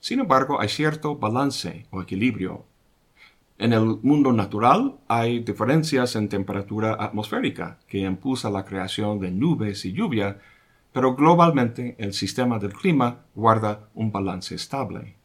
Sin 0.00 0.20
embargo, 0.20 0.60
hay 0.60 0.68
cierto 0.68 1.16
balance 1.16 1.86
o 1.90 2.00
equilibrio 2.00 2.64
en 3.56 3.72
el 3.72 3.98
mundo 4.02 4.32
natural 4.32 4.96
hay 5.06 5.38
diferencias 5.38 6.16
en 6.16 6.28
temperatura 6.28 6.96
atmosférica 6.98 7.78
que 7.86 7.98
impulsa 7.98 8.50
la 8.50 8.64
creación 8.64 9.20
de 9.20 9.30
nubes 9.30 9.84
y 9.84 9.92
lluvia, 9.92 10.40
pero 10.94 11.16
globalmente 11.16 11.96
el 11.98 12.12
sistema 12.12 12.60
del 12.60 12.72
clima 12.72 13.24
guarda 13.34 13.88
un 13.94 14.12
balance 14.12 14.54
estable. 14.54 15.16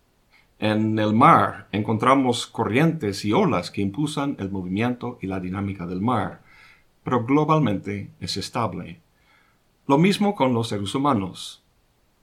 En 0.58 0.98
el 0.98 1.14
mar 1.14 1.68
encontramos 1.72 2.48
corrientes 2.48 3.24
y 3.24 3.34
olas 3.34 3.70
que 3.70 3.82
impulsan 3.82 4.36
el 4.40 4.50
movimiento 4.50 5.20
y 5.22 5.28
la 5.28 5.40
dinámica 5.40 5.86
del 5.86 6.02
mar, 6.02 6.42
pero 7.04 7.24
globalmente 7.24 8.10
es 8.20 8.36
estable. 8.36 9.00
Lo 9.86 10.00
mismo 10.00 10.34
con 10.34 10.56
los 10.56 10.70
seres 10.70 10.96
humanos. 10.96 11.64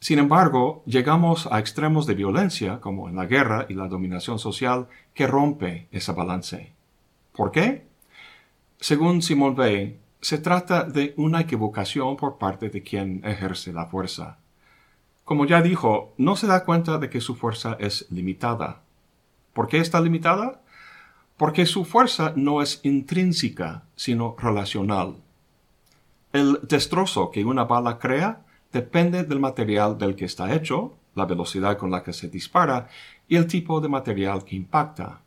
Sin 0.00 0.18
embargo, 0.18 0.82
llegamos 0.84 1.46
a 1.46 1.60
extremos 1.60 2.04
de 2.04 2.14
violencia, 2.14 2.80
como 2.80 3.08
en 3.08 3.14
la 3.14 3.26
guerra 3.26 3.66
y 3.68 3.74
la 3.74 3.86
dominación 3.86 4.40
social, 4.40 4.88
que 5.14 5.28
rompe 5.28 5.86
ese 5.92 6.10
balance. 6.10 6.72
¿Por 7.32 7.52
qué? 7.52 7.86
Según 8.80 9.22
Simone 9.22 9.54
Weil, 9.56 9.98
se 10.20 10.38
trata 10.38 10.84
de 10.84 11.14
una 11.16 11.40
equivocación 11.40 12.16
por 12.16 12.38
parte 12.38 12.68
de 12.68 12.82
quien 12.82 13.22
ejerce 13.24 13.72
la 13.72 13.86
fuerza. 13.86 14.38
Como 15.24 15.44
ya 15.44 15.60
dijo, 15.60 16.14
no 16.18 16.36
se 16.36 16.46
da 16.46 16.64
cuenta 16.64 16.98
de 16.98 17.10
que 17.10 17.20
su 17.20 17.34
fuerza 17.34 17.76
es 17.80 18.06
limitada. 18.10 18.82
¿Por 19.52 19.68
qué 19.68 19.78
está 19.78 20.00
limitada? 20.00 20.62
Porque 21.36 21.66
su 21.66 21.84
fuerza 21.84 22.32
no 22.36 22.62
es 22.62 22.80
intrínseca, 22.84 23.82
sino 23.96 24.36
relacional. 24.38 25.16
El 26.32 26.60
destrozo 26.62 27.30
que 27.30 27.44
una 27.44 27.64
bala 27.64 27.98
crea 27.98 28.44
depende 28.72 29.24
del 29.24 29.40
material 29.40 29.98
del 29.98 30.14
que 30.14 30.26
está 30.26 30.54
hecho, 30.54 30.94
la 31.14 31.24
velocidad 31.24 31.78
con 31.78 31.90
la 31.90 32.02
que 32.02 32.12
se 32.12 32.28
dispara 32.28 32.88
y 33.26 33.36
el 33.36 33.46
tipo 33.46 33.80
de 33.80 33.88
material 33.88 34.44
que 34.44 34.56
impacta. 34.56 35.22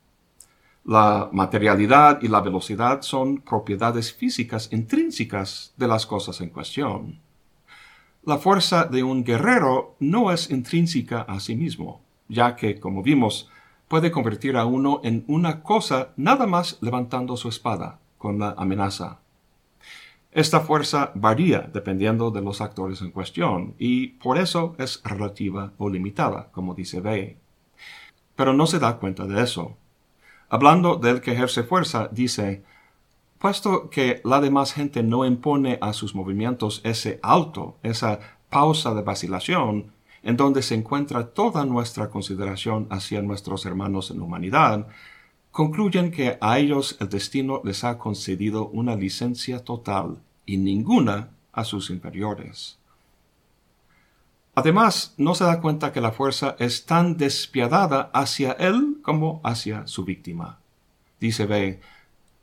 La 0.90 1.30
materialidad 1.32 2.20
y 2.24 2.28
la 2.28 2.42
velocidad 2.42 3.04
son 3.04 3.38
propiedades 3.38 4.12
físicas 4.12 4.70
intrínsecas 4.72 5.74
de 5.78 5.88
las 5.88 6.08
cosas 6.08 6.42
en 6.42 6.50
cuestión. 6.50 7.20
La 8.24 8.40
fuerza 8.40 8.86
de 8.86 9.04
un 9.04 9.24
guerrero 9.24 9.96
no 10.00 10.32
es 10.32 10.50
intrínseca 10.50 11.22
a 11.22 11.40
sí 11.40 11.56
mismo, 11.56 12.02
ya 12.28 12.56
que, 12.56 12.80
como 12.80 13.04
vimos, 13.04 13.50
puede 13.88 14.10
convertir 14.10 14.58
a 14.58 14.66
uno 14.66 15.02
en 15.04 15.24
una 15.28 15.62
cosa 15.62 16.10
nada 16.18 16.48
más 16.48 16.80
levantando 16.82 17.38
su 17.38 17.50
espada 17.50 18.00
con 18.18 18.40
la 18.40 18.56
amenaza 18.58 19.20
esta 20.32 20.60
fuerza 20.60 21.12
varía 21.16 21.70
dependiendo 21.74 22.30
de 22.30 22.42
los 22.42 22.62
actores 22.62 23.02
en 23.02 23.10
cuestión 23.12 23.74
y 23.80 24.10
por 24.10 24.38
eso 24.38 24.76
es 24.78 25.02
relativa 25.04 25.74
o 25.80 25.90
limitada, 25.90 26.50
como 26.52 26.76
dice 26.76 27.02
Bey. 27.02 27.38
Pero 28.36 28.54
no 28.54 28.68
se 28.68 28.78
da 28.78 28.98
cuenta 28.98 29.26
de 29.26 29.42
eso. 29.42 29.76
Hablando 30.50 30.96
del 30.96 31.22
que 31.22 31.34
ejerce 31.34 31.64
fuerza, 31.64 32.10
dice, 32.12 32.64
puesto 33.38 33.90
que 33.92 34.20
la 34.24 34.42
demás 34.42 34.74
gente 34.74 35.04
no 35.04 35.24
impone 35.26 35.78
a 35.80 35.94
sus 35.94 36.16
movimientos 36.16 36.82
ese 36.84 37.20
alto, 37.22 37.78
esa 37.84 38.20
pausa 38.50 38.96
de 38.96 39.04
vacilación, 39.04 39.92
en 40.24 40.38
donde 40.38 40.64
se 40.64 40.74
encuentra 40.74 41.28
toda 41.28 41.66
nuestra 41.66 42.10
consideración 42.10 42.88
hacia 42.90 43.22
nuestros 43.22 43.66
hermanos 43.66 44.10
en 44.10 44.22
humanidad, 44.22 44.88
concluyen 45.52 46.10
que 46.10 46.38
a 46.42 46.58
ellos 46.58 46.98
el 47.00 47.10
destino 47.10 47.62
les 47.64 47.84
ha 47.84 48.00
concedido 48.00 48.68
una 48.70 48.96
licencia 48.96 49.64
total 49.64 50.18
y 50.48 50.58
ninguna 50.58 51.30
a 51.54 51.64
sus 51.64 51.92
inferiores. 51.92 52.79
Además, 54.60 55.14
no 55.16 55.36
se 55.36 55.46
da 55.46 55.62
cuenta 55.62 55.94
que 55.94 56.02
la 56.02 56.12
fuerza 56.12 56.58
es 56.60 56.86
tan 56.86 57.16
despiadada 57.16 58.12
hacia 58.14 58.52
él 58.52 58.98
como 59.02 59.40
hacia 59.46 59.88
su 59.88 60.04
víctima. 60.04 60.60
Dice 61.18 61.46
B, 61.46 61.80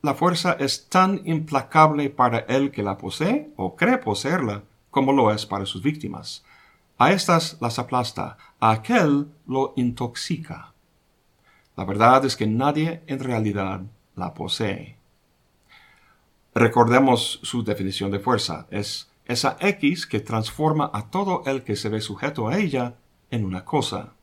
la 0.01 0.15
fuerza 0.15 0.53
es 0.53 0.89
tan 0.89 1.21
implacable 1.25 2.09
para 2.09 2.39
el 2.39 2.71
que 2.71 2.81
la 2.81 2.97
posee 2.97 3.51
o 3.55 3.75
cree 3.75 3.99
poseerla 3.99 4.63
como 4.89 5.13
lo 5.13 5.31
es 5.31 5.45
para 5.45 5.67
sus 5.67 5.83
víctimas. 5.83 6.43
A 6.97 7.11
estas 7.11 7.57
las 7.61 7.77
aplasta, 7.77 8.39
a 8.59 8.71
aquel 8.71 9.27
lo 9.45 9.73
intoxica. 9.75 10.73
La 11.75 11.85
verdad 11.85 12.25
es 12.25 12.35
que 12.35 12.47
nadie 12.47 13.03
en 13.05 13.19
realidad 13.19 13.81
la 14.15 14.33
posee. 14.33 14.97
Recordemos 16.55 17.39
su 17.43 17.63
definición 17.63 18.09
de 18.09 18.17
fuerza. 18.17 18.65
Es 18.71 19.07
esa 19.27 19.57
X 19.59 20.07
que 20.07 20.19
transforma 20.19 20.89
a 20.93 21.09
todo 21.09 21.43
el 21.45 21.63
que 21.63 21.75
se 21.75 21.89
ve 21.89 22.01
sujeto 22.01 22.47
a 22.47 22.57
ella 22.57 22.95
en 23.29 23.45
una 23.45 23.65
cosa. 23.65 24.13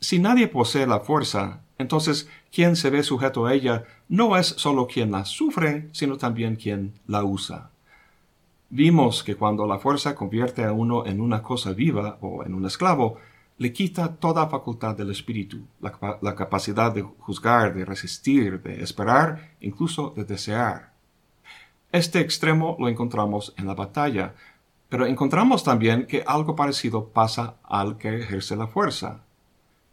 Si 0.00 0.18
nadie 0.18 0.46
posee 0.46 0.86
la 0.86 1.00
fuerza, 1.00 1.62
entonces 1.78 2.28
quien 2.52 2.76
se 2.76 2.90
ve 2.90 3.02
sujeto 3.02 3.46
a 3.46 3.54
ella 3.54 3.84
no 4.08 4.36
es 4.36 4.46
solo 4.46 4.86
quien 4.86 5.10
la 5.10 5.24
sufre, 5.24 5.88
sino 5.92 6.16
también 6.16 6.56
quien 6.56 6.94
la 7.06 7.24
usa. 7.24 7.70
Vimos 8.70 9.24
que 9.24 9.34
cuando 9.34 9.66
la 9.66 9.78
fuerza 9.78 10.14
convierte 10.14 10.64
a 10.64 10.72
uno 10.72 11.06
en 11.06 11.20
una 11.20 11.42
cosa 11.42 11.72
viva 11.72 12.18
o 12.20 12.44
en 12.44 12.54
un 12.54 12.66
esclavo, 12.66 13.18
le 13.56 13.72
quita 13.72 14.14
toda 14.16 14.48
facultad 14.48 14.94
del 14.94 15.10
espíritu, 15.10 15.66
la, 15.80 16.34
capacidad 16.36 16.92
de 16.92 17.02
juzgar, 17.02 17.74
de 17.74 17.84
resistir, 17.84 18.62
de 18.62 18.82
esperar, 18.82 19.56
incluso 19.60 20.12
de 20.14 20.24
desear. 20.24 20.92
Este 21.90 22.20
extremo 22.20 22.76
lo 22.78 22.88
encontramos 22.88 23.54
en 23.56 23.66
la 23.66 23.74
batalla, 23.74 24.34
pero 24.88 25.06
encontramos 25.06 25.64
también 25.64 26.06
que 26.06 26.22
algo 26.26 26.54
parecido 26.54 27.08
pasa 27.08 27.56
al 27.62 27.96
que 27.96 28.20
ejerce 28.20 28.56
la 28.56 28.66
fuerza. 28.66 29.20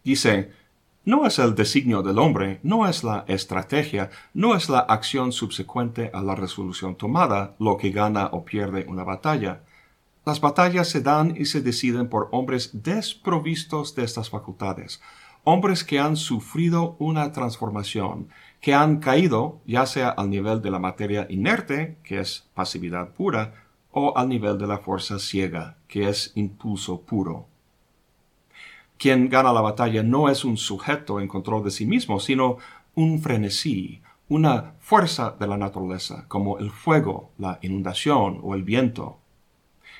Dice, 0.04 0.52
no 1.06 1.25
es 1.25 1.40
el 1.40 1.56
designio 1.56 2.02
del 2.02 2.20
hombre, 2.20 2.60
no 2.64 2.88
es 2.88 3.04
la 3.04 3.24
estrategia, 3.28 4.10
no 4.34 4.56
es 4.56 4.70
la 4.70 4.80
acción 4.80 5.32
subsecuente 5.32 6.12
a 6.14 6.22
la 6.22 6.36
resolución 6.36 6.96
tomada 6.96 7.56
lo 7.60 7.78
que 7.78 7.92
gana 7.92 8.28
o 8.32 8.44
pierde 8.44 8.86
una 8.90 9.04
batalla, 9.04 9.62
las 10.25 10.42
batallas 10.42 10.90
se 10.90 11.02
dan 11.02 11.36
y 11.38 11.46
se 11.46 11.62
deciden 11.62 12.10
por 12.10 12.30
hombres 12.32 12.72
desprovistos 12.82 13.94
de 13.94 14.04
estas 14.04 14.32
facultades, 14.32 15.00
hombres 15.46 15.84
que 15.84 16.00
han 16.00 16.18
sufrido 16.18 16.98
una 17.00 17.32
transformación, 17.32 18.28
que 18.60 18.74
han 18.74 18.98
caído 18.98 19.62
ya 19.66 19.86
sea 19.86 20.10
al 20.10 20.30
nivel 20.30 20.62
de 20.62 20.72
la 20.72 20.80
materia 20.80 21.28
inerte, 21.30 21.98
que 22.04 22.20
es 22.20 22.50
pasividad 22.54 23.14
pura, 23.14 23.54
o 23.92 24.18
al 24.18 24.28
nivel 24.28 24.58
de 24.58 24.68
la 24.68 24.80
fuerza 24.80 25.20
ciega, 25.20 25.78
que 25.88 26.10
es 26.10 26.34
impulso 26.36 27.02
puro. 27.02 27.48
Quien 28.98 29.30
gana 29.30 29.54
la 29.54 29.62
batalla 29.62 30.04
no 30.04 30.30
es 30.30 30.44
un 30.44 30.58
sujeto 30.58 31.20
en 31.20 31.28
control 31.28 31.64
de 31.64 31.72
sí 31.72 31.86
mismo, 31.86 32.20
sino 32.20 32.58
un 32.96 33.22
frenesí, 33.22 34.02
una 34.28 34.74
fuerza 34.80 35.36
de 35.40 35.48
la 35.48 35.58
naturaleza, 35.58 36.25
como 36.28 36.58
el 36.58 36.72
fuego, 36.72 37.32
la 37.38 37.60
inundación 37.62 38.40
o 38.42 38.56
el 38.56 38.64
viento. 38.64 39.20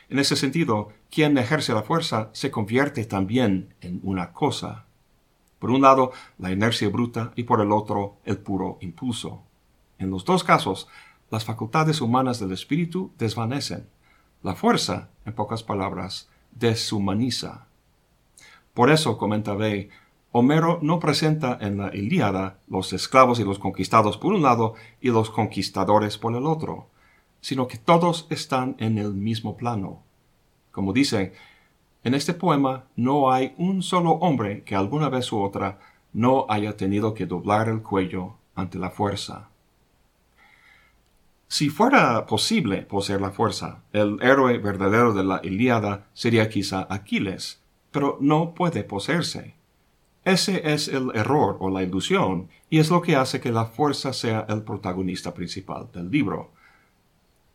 En 0.10 0.20
ese 0.20 0.36
sentido, 0.36 0.90
quien 1.12 1.38
ejerce 1.38 1.74
la 1.74 1.84
fuerza 1.84 2.30
se 2.34 2.52
convierte 2.52 3.06
también 3.06 3.74
en 3.82 4.00
una 4.04 4.34
cosa. 4.34 4.85
Por 5.66 5.72
un 5.72 5.82
lado, 5.82 6.12
la 6.38 6.52
inercia 6.52 6.88
bruta 6.90 7.32
y 7.36 7.42
por 7.42 7.60
el 7.60 7.72
otro, 7.72 8.18
el 8.24 8.38
puro 8.38 8.78
impulso. 8.82 9.42
En 9.98 10.12
los 10.12 10.24
dos 10.24 10.44
casos, 10.44 10.88
las 11.32 11.44
facultades 11.44 12.02
humanas 12.02 12.40
del 12.40 12.52
espíritu 12.52 13.14
desvanecen. 13.18 13.90
La 14.44 14.54
fuerza, 14.54 15.10
en 15.26 15.34
pocas 15.34 15.64
palabras, 15.64 16.30
deshumaniza. 16.52 17.66
Por 18.76 18.92
eso, 18.92 19.18
comenta 19.18 19.56
Bey, 19.56 19.90
Homero 20.32 20.78
no 20.84 21.00
presenta 21.00 21.58
en 21.60 21.80
la 21.80 21.96
Ilíada 21.96 22.60
los 22.68 22.94
esclavos 22.94 23.40
y 23.40 23.44
los 23.44 23.58
conquistados 23.58 24.20
por 24.20 24.34
un 24.34 24.44
lado 24.44 24.76
y 25.02 25.10
los 25.10 25.32
conquistadores 25.32 26.20
por 26.20 26.36
el 26.36 26.46
otro 26.46 26.90
sino 27.42 27.68
que 27.68 27.80
todos 27.80 28.28
están 28.30 28.76
en 28.78 29.00
el 29.00 29.14
mismo 29.14 29.58
plano. 29.58 30.04
Como 30.72 30.94
dice, 30.94 31.34
en 32.06 32.14
este 32.14 32.36
poema 32.36 32.86
no 32.96 33.32
hay 33.32 33.56
un 33.58 33.82
solo 33.82 34.12
hombre 34.12 34.64
que 34.64 34.76
alguna 34.76 35.10
vez 35.10 35.32
u 35.32 35.42
otra 35.42 35.80
no 36.14 36.46
haya 36.50 36.78
tenido 36.78 37.16
que 37.16 37.26
doblar 37.26 37.68
el 37.68 37.82
cuello 37.82 38.36
ante 38.54 38.78
la 38.78 38.92
fuerza. 38.92 39.50
Si 41.48 41.70
fuera 41.70 42.28
posible 42.28 42.84
poseer 42.84 43.22
la 43.22 43.32
fuerza, 43.32 43.82
el 43.92 44.20
héroe 44.22 44.60
verdadero 44.60 45.14
de 45.14 45.24
la 45.24 45.42
Ilíada 45.44 46.06
sería 46.14 46.48
quizá 46.48 46.86
Aquiles, 46.92 47.60
pero 47.90 48.20
no 48.22 48.54
puede 48.54 48.84
poseerse. 48.84 49.56
Ese 50.24 50.74
es 50.74 50.88
el 50.88 51.10
error 51.16 51.58
o 51.60 51.72
la 51.72 51.82
ilusión, 51.82 52.50
y 52.70 52.78
es 52.78 52.92
lo 52.92 53.02
que 53.02 53.16
hace 53.16 53.42
que 53.42 53.52
la 53.52 53.66
fuerza 53.66 54.14
sea 54.14 54.46
el 54.48 54.62
protagonista 54.62 55.34
principal 55.34 55.88
del 55.92 56.12
libro. 56.12 56.52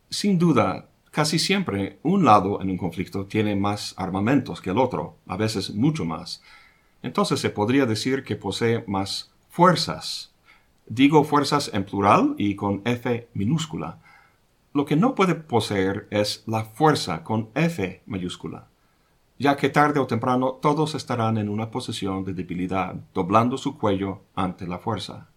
Sin 0.09 0.37
duda, 0.37 0.89
casi 1.11 1.39
siempre 1.39 1.99
un 2.03 2.25
lado 2.25 2.61
en 2.61 2.69
un 2.69 2.77
conflicto 2.77 3.25
tiene 3.25 3.55
más 3.55 3.93
armamentos 3.97 4.61
que 4.61 4.71
el 4.71 4.77
otro, 4.77 5.17
a 5.27 5.35
veces 5.35 5.75
mucho 5.75 6.05
más. 6.05 6.41
Entonces 7.03 7.39
se 7.39 7.49
podría 7.49 7.85
decir 7.85 8.23
que 8.23 8.35
posee 8.35 8.83
más 8.87 9.31
fuerzas. 9.49 10.31
Digo 10.87 11.23
fuerzas 11.23 11.69
en 11.73 11.83
plural 11.83 12.35
y 12.37 12.55
con 12.55 12.81
F 12.85 13.27
minúscula. 13.33 13.99
Lo 14.73 14.85
que 14.85 14.95
no 14.95 15.15
puede 15.15 15.35
poseer 15.35 16.07
es 16.11 16.43
la 16.47 16.63
fuerza 16.63 17.23
con 17.23 17.49
F 17.55 18.01
mayúscula, 18.05 18.67
ya 19.37 19.57
que 19.57 19.69
tarde 19.69 19.99
o 19.99 20.07
temprano 20.07 20.53
todos 20.61 20.95
estarán 20.95 21.37
en 21.37 21.49
una 21.49 21.71
posición 21.71 22.23
de 22.23 22.33
debilidad, 22.33 22.95
doblando 23.13 23.57
su 23.57 23.77
cuello 23.77 24.21
ante 24.33 24.65
la 24.65 24.79
fuerza. 24.79 25.30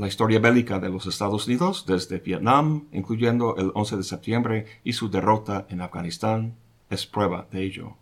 La 0.00 0.08
historia 0.08 0.38
bélica 0.38 0.78
de 0.78 0.88
los 0.88 1.04
Estados 1.04 1.46
Unidos 1.46 1.84
desde 1.86 2.20
Vietnam, 2.20 2.86
incluyendo 2.90 3.56
el 3.58 3.70
11 3.74 3.98
de 3.98 4.02
septiembre 4.02 4.66
y 4.82 4.94
su 4.94 5.10
derrota 5.10 5.66
en 5.68 5.82
Afganistán, 5.82 6.56
es 6.88 7.04
prueba 7.04 7.46
de 7.50 7.64
ello. 7.64 7.96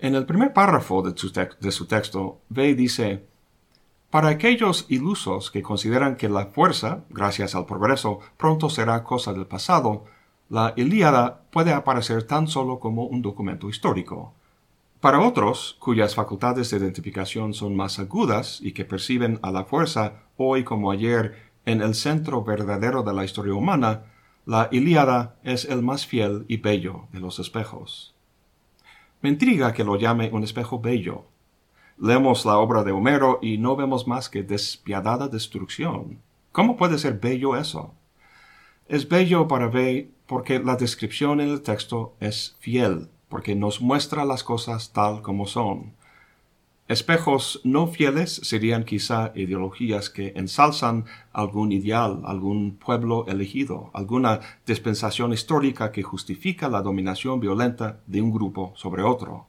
En 0.00 0.16
el 0.16 0.26
primer 0.26 0.52
párrafo 0.52 1.02
de 1.02 1.16
su, 1.70 1.86
texto, 1.86 2.40
Vey 2.48 2.74
dice, 2.74 3.24
Para 4.10 4.30
aquellos 4.30 4.86
ilusos 4.88 5.52
que 5.52 5.62
consideran 5.62 6.16
que 6.16 6.28
la 6.28 6.46
fuerza, 6.46 7.04
gracias 7.08 7.54
al 7.54 7.66
progreso, 7.66 8.18
pronto 8.36 8.68
será 8.68 9.04
cosa 9.04 9.32
del 9.32 9.46
pasado, 9.46 10.06
la 10.48 10.72
Ilíada 10.74 11.42
puede 11.52 11.72
aparecer 11.72 12.24
tan 12.24 12.48
solo 12.48 12.80
como 12.80 13.04
un 13.04 13.22
documento 13.22 13.68
histórico, 13.68 14.34
para 15.06 15.20
otros, 15.20 15.76
cuyas 15.78 16.16
facultades 16.16 16.68
de 16.68 16.78
identificación 16.78 17.54
son 17.54 17.76
más 17.76 18.00
agudas 18.00 18.58
y 18.60 18.72
que 18.72 18.84
perciben 18.84 19.38
a 19.40 19.52
la 19.52 19.64
fuerza, 19.64 20.24
hoy 20.36 20.64
como 20.64 20.90
ayer, 20.90 21.52
en 21.64 21.80
el 21.80 21.94
centro 21.94 22.42
verdadero 22.42 23.04
de 23.04 23.14
la 23.14 23.24
historia 23.24 23.54
humana, 23.54 24.06
la 24.46 24.68
Ilíada 24.72 25.36
es 25.44 25.64
el 25.64 25.84
más 25.84 26.08
fiel 26.08 26.44
y 26.48 26.56
bello 26.56 27.06
de 27.12 27.20
los 27.20 27.38
espejos. 27.38 28.16
Me 29.22 29.28
intriga 29.28 29.72
que 29.72 29.84
lo 29.84 29.94
llame 29.94 30.28
un 30.32 30.42
espejo 30.42 30.80
bello. 30.80 31.26
Leemos 31.98 32.44
la 32.44 32.58
obra 32.58 32.82
de 32.82 32.90
Homero 32.90 33.38
y 33.40 33.58
no 33.58 33.76
vemos 33.76 34.08
más 34.08 34.28
que 34.28 34.42
despiadada 34.42 35.28
destrucción. 35.28 36.18
¿Cómo 36.50 36.76
puede 36.76 36.98
ser 36.98 37.20
bello 37.20 37.54
eso? 37.54 37.94
Es 38.88 39.08
bello 39.08 39.46
para 39.46 39.68
ver 39.68 40.08
porque 40.26 40.58
la 40.58 40.74
descripción 40.74 41.40
en 41.40 41.50
el 41.50 41.62
texto 41.62 42.16
es 42.18 42.56
fiel 42.58 43.08
porque 43.28 43.54
nos 43.54 43.80
muestra 43.80 44.24
las 44.24 44.44
cosas 44.44 44.92
tal 44.92 45.22
como 45.22 45.46
son. 45.46 45.94
Espejos 46.88 47.60
no 47.64 47.88
fieles 47.88 48.40
serían 48.44 48.84
quizá 48.84 49.32
ideologías 49.34 50.08
que 50.08 50.32
ensalzan 50.36 51.04
algún 51.32 51.72
ideal, 51.72 52.22
algún 52.24 52.76
pueblo 52.76 53.26
elegido, 53.26 53.90
alguna 53.92 54.38
dispensación 54.64 55.32
histórica 55.32 55.90
que 55.90 56.04
justifica 56.04 56.68
la 56.68 56.82
dominación 56.82 57.40
violenta 57.40 57.98
de 58.06 58.22
un 58.22 58.30
grupo 58.30 58.72
sobre 58.76 59.02
otro. 59.02 59.48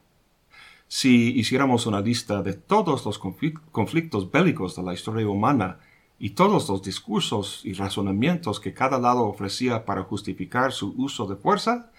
Si 0.88 1.38
hiciéramos 1.38 1.86
una 1.86 2.00
lista 2.00 2.42
de 2.42 2.54
todos 2.54 3.04
los 3.04 3.20
conflictos 3.20 4.32
bélicos 4.32 4.74
de 4.74 4.82
la 4.82 4.94
historia 4.94 5.28
humana 5.28 5.78
y 6.18 6.30
todos 6.30 6.68
los 6.68 6.82
discursos 6.82 7.60
y 7.62 7.74
razonamientos 7.74 8.58
que 8.58 8.74
cada 8.74 8.98
lado 8.98 9.26
ofrecía 9.26 9.84
para 9.84 10.02
justificar 10.02 10.72
su 10.72 10.92
uso 10.96 11.26
de 11.26 11.36
fuerza, 11.36 11.92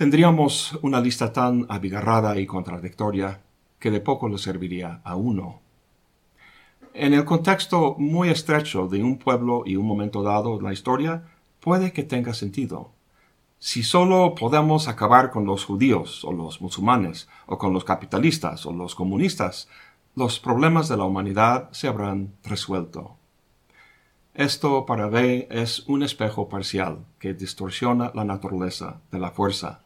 tendríamos 0.00 0.78
una 0.80 0.98
lista 0.98 1.30
tan 1.30 1.66
abigarrada 1.68 2.40
y 2.40 2.46
contradictoria 2.46 3.42
que 3.78 3.90
de 3.90 4.00
poco 4.00 4.30
le 4.30 4.38
serviría 4.38 5.02
a 5.04 5.14
uno. 5.14 5.60
En 6.94 7.12
el 7.12 7.26
contexto 7.26 7.96
muy 7.98 8.30
estrecho 8.30 8.88
de 8.88 9.02
un 9.02 9.18
pueblo 9.18 9.62
y 9.66 9.76
un 9.76 9.86
momento 9.86 10.22
dado 10.22 10.56
en 10.56 10.64
la 10.64 10.72
historia, 10.72 11.24
puede 11.60 11.92
que 11.92 12.02
tenga 12.02 12.32
sentido. 12.32 12.92
Si 13.58 13.82
solo 13.82 14.34
podemos 14.34 14.88
acabar 14.88 15.30
con 15.30 15.44
los 15.44 15.66
judíos 15.66 16.24
o 16.24 16.32
los 16.32 16.62
musulmanes, 16.62 17.28
o 17.44 17.58
con 17.58 17.74
los 17.74 17.84
capitalistas 17.84 18.64
o 18.64 18.72
los 18.72 18.94
comunistas, 18.94 19.68
los 20.16 20.40
problemas 20.40 20.88
de 20.88 20.96
la 20.96 21.04
humanidad 21.04 21.68
se 21.72 21.88
habrán 21.88 22.32
resuelto. 22.42 23.16
Esto 24.32 24.86
para 24.86 25.08
B 25.08 25.46
es 25.50 25.80
un 25.88 26.02
espejo 26.02 26.48
parcial 26.48 27.04
que 27.18 27.34
distorsiona 27.34 28.12
la 28.14 28.24
naturaleza 28.24 29.02
de 29.12 29.18
la 29.18 29.32
fuerza 29.32 29.82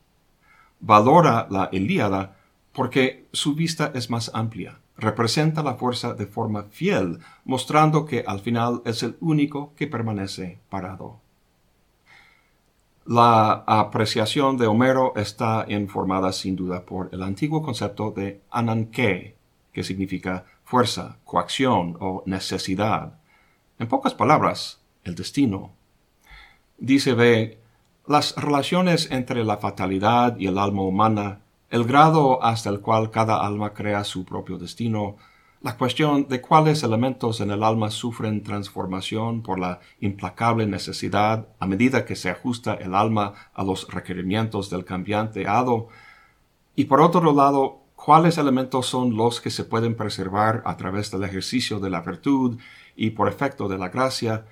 valora 0.87 1.47
la 1.51 1.69
Ilíada 1.73 2.37
porque 2.73 3.27
su 3.33 3.55
vista 3.55 3.93
es 3.95 4.11
más 4.11 4.31
amplia, 4.35 4.81
representa 4.97 5.63
la 5.63 5.75
fuerza 5.75 6.15
de 6.15 6.27
forma 6.27 6.65
fiel, 6.65 7.21
mostrando 7.45 8.05
que 8.05 8.25
al 8.27 8.41
final 8.41 8.83
es 8.85 9.03
el 9.03 9.17
único 9.21 9.73
que 9.77 9.87
permanece 9.87 10.59
parado. 10.69 11.21
La 13.07 13.65
apreciación 13.67 14.57
de 14.57 14.67
Homero 14.67 15.13
está 15.17 15.67
informada 15.69 16.33
sin 16.33 16.57
duda 16.57 16.85
por 16.85 17.11
el 17.13 17.23
antiguo 17.23 17.63
concepto 17.63 18.11
de 18.11 18.41
ananke, 18.51 19.37
que 19.73 19.85
significa 19.85 20.45
fuerza, 20.65 21.19
coacción 21.25 21.97
o 22.01 22.23
necesidad. 22.27 23.19
En 23.79 23.89
pocas 23.89 24.15
palabras, 24.15 24.81
el 25.05 25.15
destino. 25.15 25.73
Dice 26.79 27.15
B 27.15 27.59
las 28.07 28.37
relaciones 28.37 29.11
entre 29.11 29.45
la 29.45 29.57
fatalidad 29.57 30.37
y 30.39 30.47
el 30.47 30.59
alma 30.59 30.83
humana, 30.83 31.41
el 31.71 31.85
grado 31.85 32.43
hasta 32.43 32.69
el 32.69 32.81
cual 32.81 33.11
cada 33.11 33.45
alma 33.45 33.73
crea 33.73 34.05
su 34.05 34.25
propio 34.25 34.59
destino, 34.59 35.17
la 35.63 35.79
cuestión 35.79 36.29
de 36.29 36.43
cuáles 36.43 36.83
elementos 36.83 37.41
en 37.41 37.51
el 37.51 37.63
alma 37.63 37.91
sufren 37.91 38.43
transformación 38.43 39.43
por 39.43 39.59
la 39.59 39.81
implacable 40.01 40.67
necesidad 40.67 41.49
a 41.59 41.67
medida 41.67 42.05
que 42.05 42.17
se 42.17 42.29
ajusta 42.29 42.75
el 42.75 42.95
alma 42.95 43.33
a 43.55 43.65
los 43.65 43.89
requerimientos 43.89 44.69
del 44.69 44.85
cambiante 44.85 45.49
hado, 45.49 45.89
Y 46.77 46.85
por 46.87 47.01
otro 47.01 47.33
lado, 47.33 47.79
cuáles 47.95 48.37
elementos 48.37 48.87
son 48.87 49.17
los 49.17 49.41
que 49.41 49.51
se 49.51 49.65
pueden 49.65 49.95
preservar 49.95 50.61
a 50.67 50.77
través 50.77 51.11
del 51.11 51.23
ejercicio 51.23 51.79
de 51.79 51.89
la 51.89 52.01
virtud 52.01 52.59
y 52.97 53.11
por 53.11 53.29
efecto 53.29 53.69
de 53.69 53.79
la 53.79 53.89
gracia, 53.89 54.45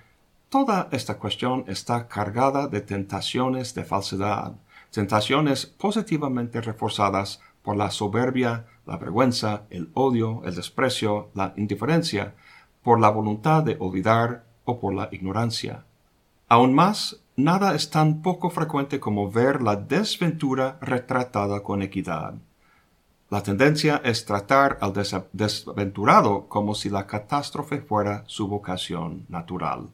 toda 0.53 0.89
esta 0.93 1.17
cuestión 1.17 1.65
está 1.67 2.09
cargada 2.09 2.67
de 2.67 2.83
tentaciones 2.83 3.73
de 3.73 3.85
falsedad, 3.85 4.53
tentaciones 4.91 5.65
positivamente 5.65 6.61
reforzadas 6.61 7.41
por 7.63 7.75
la 7.75 7.91
soberbia, 7.91 8.67
la 8.85 8.99
vergüenza, 8.99 9.63
el 9.71 9.89
odio, 9.95 10.43
el 10.45 10.55
desprecio, 10.55 11.31
la 11.33 11.55
indiferencia, 11.57 12.35
por 12.83 13.01
la 13.01 13.09
voluntad 13.09 13.63
de 13.63 13.79
olvidar 13.81 14.45
o 14.67 14.79
por 14.79 14.93
la 14.93 15.09
ignorancia. 15.11 15.87
Aún 16.49 16.75
más, 16.75 17.23
nada 17.35 17.75
es 17.75 17.89
tan 17.89 18.21
poco 18.21 18.51
frecuente 18.51 19.01
como 19.01 19.31
ver 19.31 19.63
la 19.63 19.77
desventura 19.77 20.77
retratada 20.83 21.63
con 21.63 21.81
equidad. 21.81 22.35
La 23.31 23.43
tendencia 23.43 24.03
es 24.05 24.27
tratar 24.27 24.77
al 24.83 24.93
desventurado 25.33 26.47
como 26.49 26.75
si 26.75 26.91
la 26.91 27.07
catástrofe 27.07 27.81
fuera 27.81 28.25
su 28.27 28.49
vocación 28.49 29.25
natural. 29.31 29.89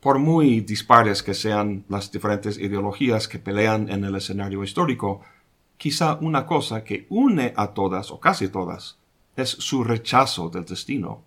Por 0.00 0.18
muy 0.18 0.60
dispares 0.60 1.22
que 1.22 1.34
sean 1.34 1.84
las 1.88 2.10
diferentes 2.10 2.58
ideologías 2.58 3.28
que 3.28 3.38
pelean 3.38 3.90
en 3.90 4.04
el 4.04 4.14
escenario 4.14 4.64
histórico, 4.64 5.20
quizá 5.76 6.18
una 6.20 6.46
cosa 6.46 6.84
que 6.84 7.06
une 7.10 7.52
a 7.56 7.68
todas 7.68 8.10
o 8.10 8.18
casi 8.18 8.48
todas 8.48 8.98
es 9.36 9.50
su 9.50 9.84
rechazo 9.84 10.48
del 10.48 10.64
destino. 10.64 11.22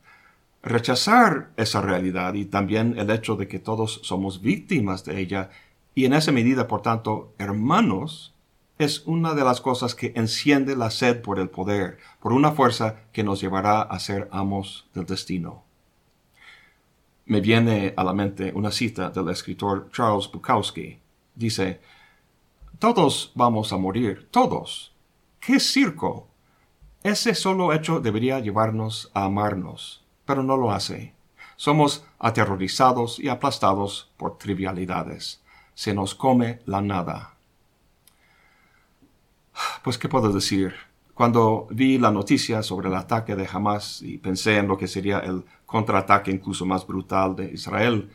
Rechazar 0.62 1.52
esa 1.58 1.82
realidad 1.82 2.34
y 2.36 2.46
también 2.46 2.98
el 2.98 3.10
hecho 3.10 3.36
de 3.36 3.48
que 3.48 3.60
todos 3.60 4.00
somos 4.04 4.42
víctimas 4.42 5.04
de 5.04 5.20
ella 5.20 5.50
y 5.96 6.06
en 6.06 6.14
esa 6.14 6.32
medida, 6.32 6.68
por 6.68 6.82
tanto, 6.82 7.34
hermanos, 7.38 8.34
es 8.80 9.04
una 9.06 9.36
de 9.36 9.44
las 9.44 9.62
cosas 9.62 9.94
que 9.94 10.14
enciende 10.16 10.76
la 10.76 10.90
sed 10.90 11.22
por 11.22 11.40
el 11.40 11.50
poder, 11.50 12.00
por 12.20 12.34
una 12.34 12.52
fuerza 12.52 12.96
que 13.12 13.24
nos 13.24 13.40
llevará 13.40 13.82
a 13.82 14.00
ser 14.00 14.28
amos 14.32 14.90
del 14.96 15.06
destino. 15.06 15.64
Me 17.26 17.40
viene 17.40 17.94
a 17.96 18.04
la 18.04 18.14
mente 18.14 18.52
una 18.54 18.72
cita 18.72 19.10
del 19.10 19.30
escritor 19.30 19.90
Charles 19.92 20.30
Bukowski. 20.32 21.00
Dice, 21.36 21.80
Todos 22.80 23.32
vamos 23.34 23.72
a 23.72 23.78
morir, 23.78 24.28
todos. 24.30 24.94
¡Qué 25.40 25.60
circo! 25.60 26.28
Ese 27.02 27.34
solo 27.36 27.74
hecho 27.74 28.00
debería 28.00 28.40
llevarnos 28.40 29.10
a 29.14 29.26
amarnos, 29.26 30.04
pero 30.26 30.44
no 30.44 30.58
lo 30.58 30.72
hace. 30.72 31.14
Somos 31.56 32.06
aterrorizados 32.20 33.20
y 33.20 33.30
aplastados 33.30 34.12
por 34.18 34.38
trivialidades. 34.38 35.42
Se 35.76 35.94
nos 35.94 36.16
come 36.16 36.60
la 36.66 36.82
nada. 36.82 37.36
Pues, 39.84 39.98
¿qué 39.98 40.08
puedo 40.08 40.32
decir? 40.32 40.74
Cuando 41.14 41.68
vi 41.70 42.00
la 42.00 42.10
noticia 42.10 42.64
sobre 42.64 42.90
el 42.90 42.96
ataque 42.96 43.36
de 43.36 43.48
Hamas 43.52 44.02
y 44.02 44.18
pensé 44.18 44.58
en 44.58 44.68
lo 44.68 44.78
que 44.78 44.88
sería 44.88 45.20
el 45.20 45.44
contraataque 45.68 46.32
incluso 46.32 46.66
más 46.66 46.88
brutal 46.88 47.36
de 47.36 47.52
Israel, 47.54 48.10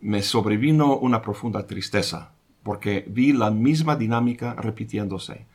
me 0.00 0.22
sobrevino 0.22 0.96
una 0.96 1.20
profunda 1.20 1.66
tristeza, 1.66 2.30
porque 2.62 3.04
vi 3.08 3.32
la 3.32 3.50
misma 3.50 3.96
dinámica 3.96 4.54
repitiéndose, 4.54 5.46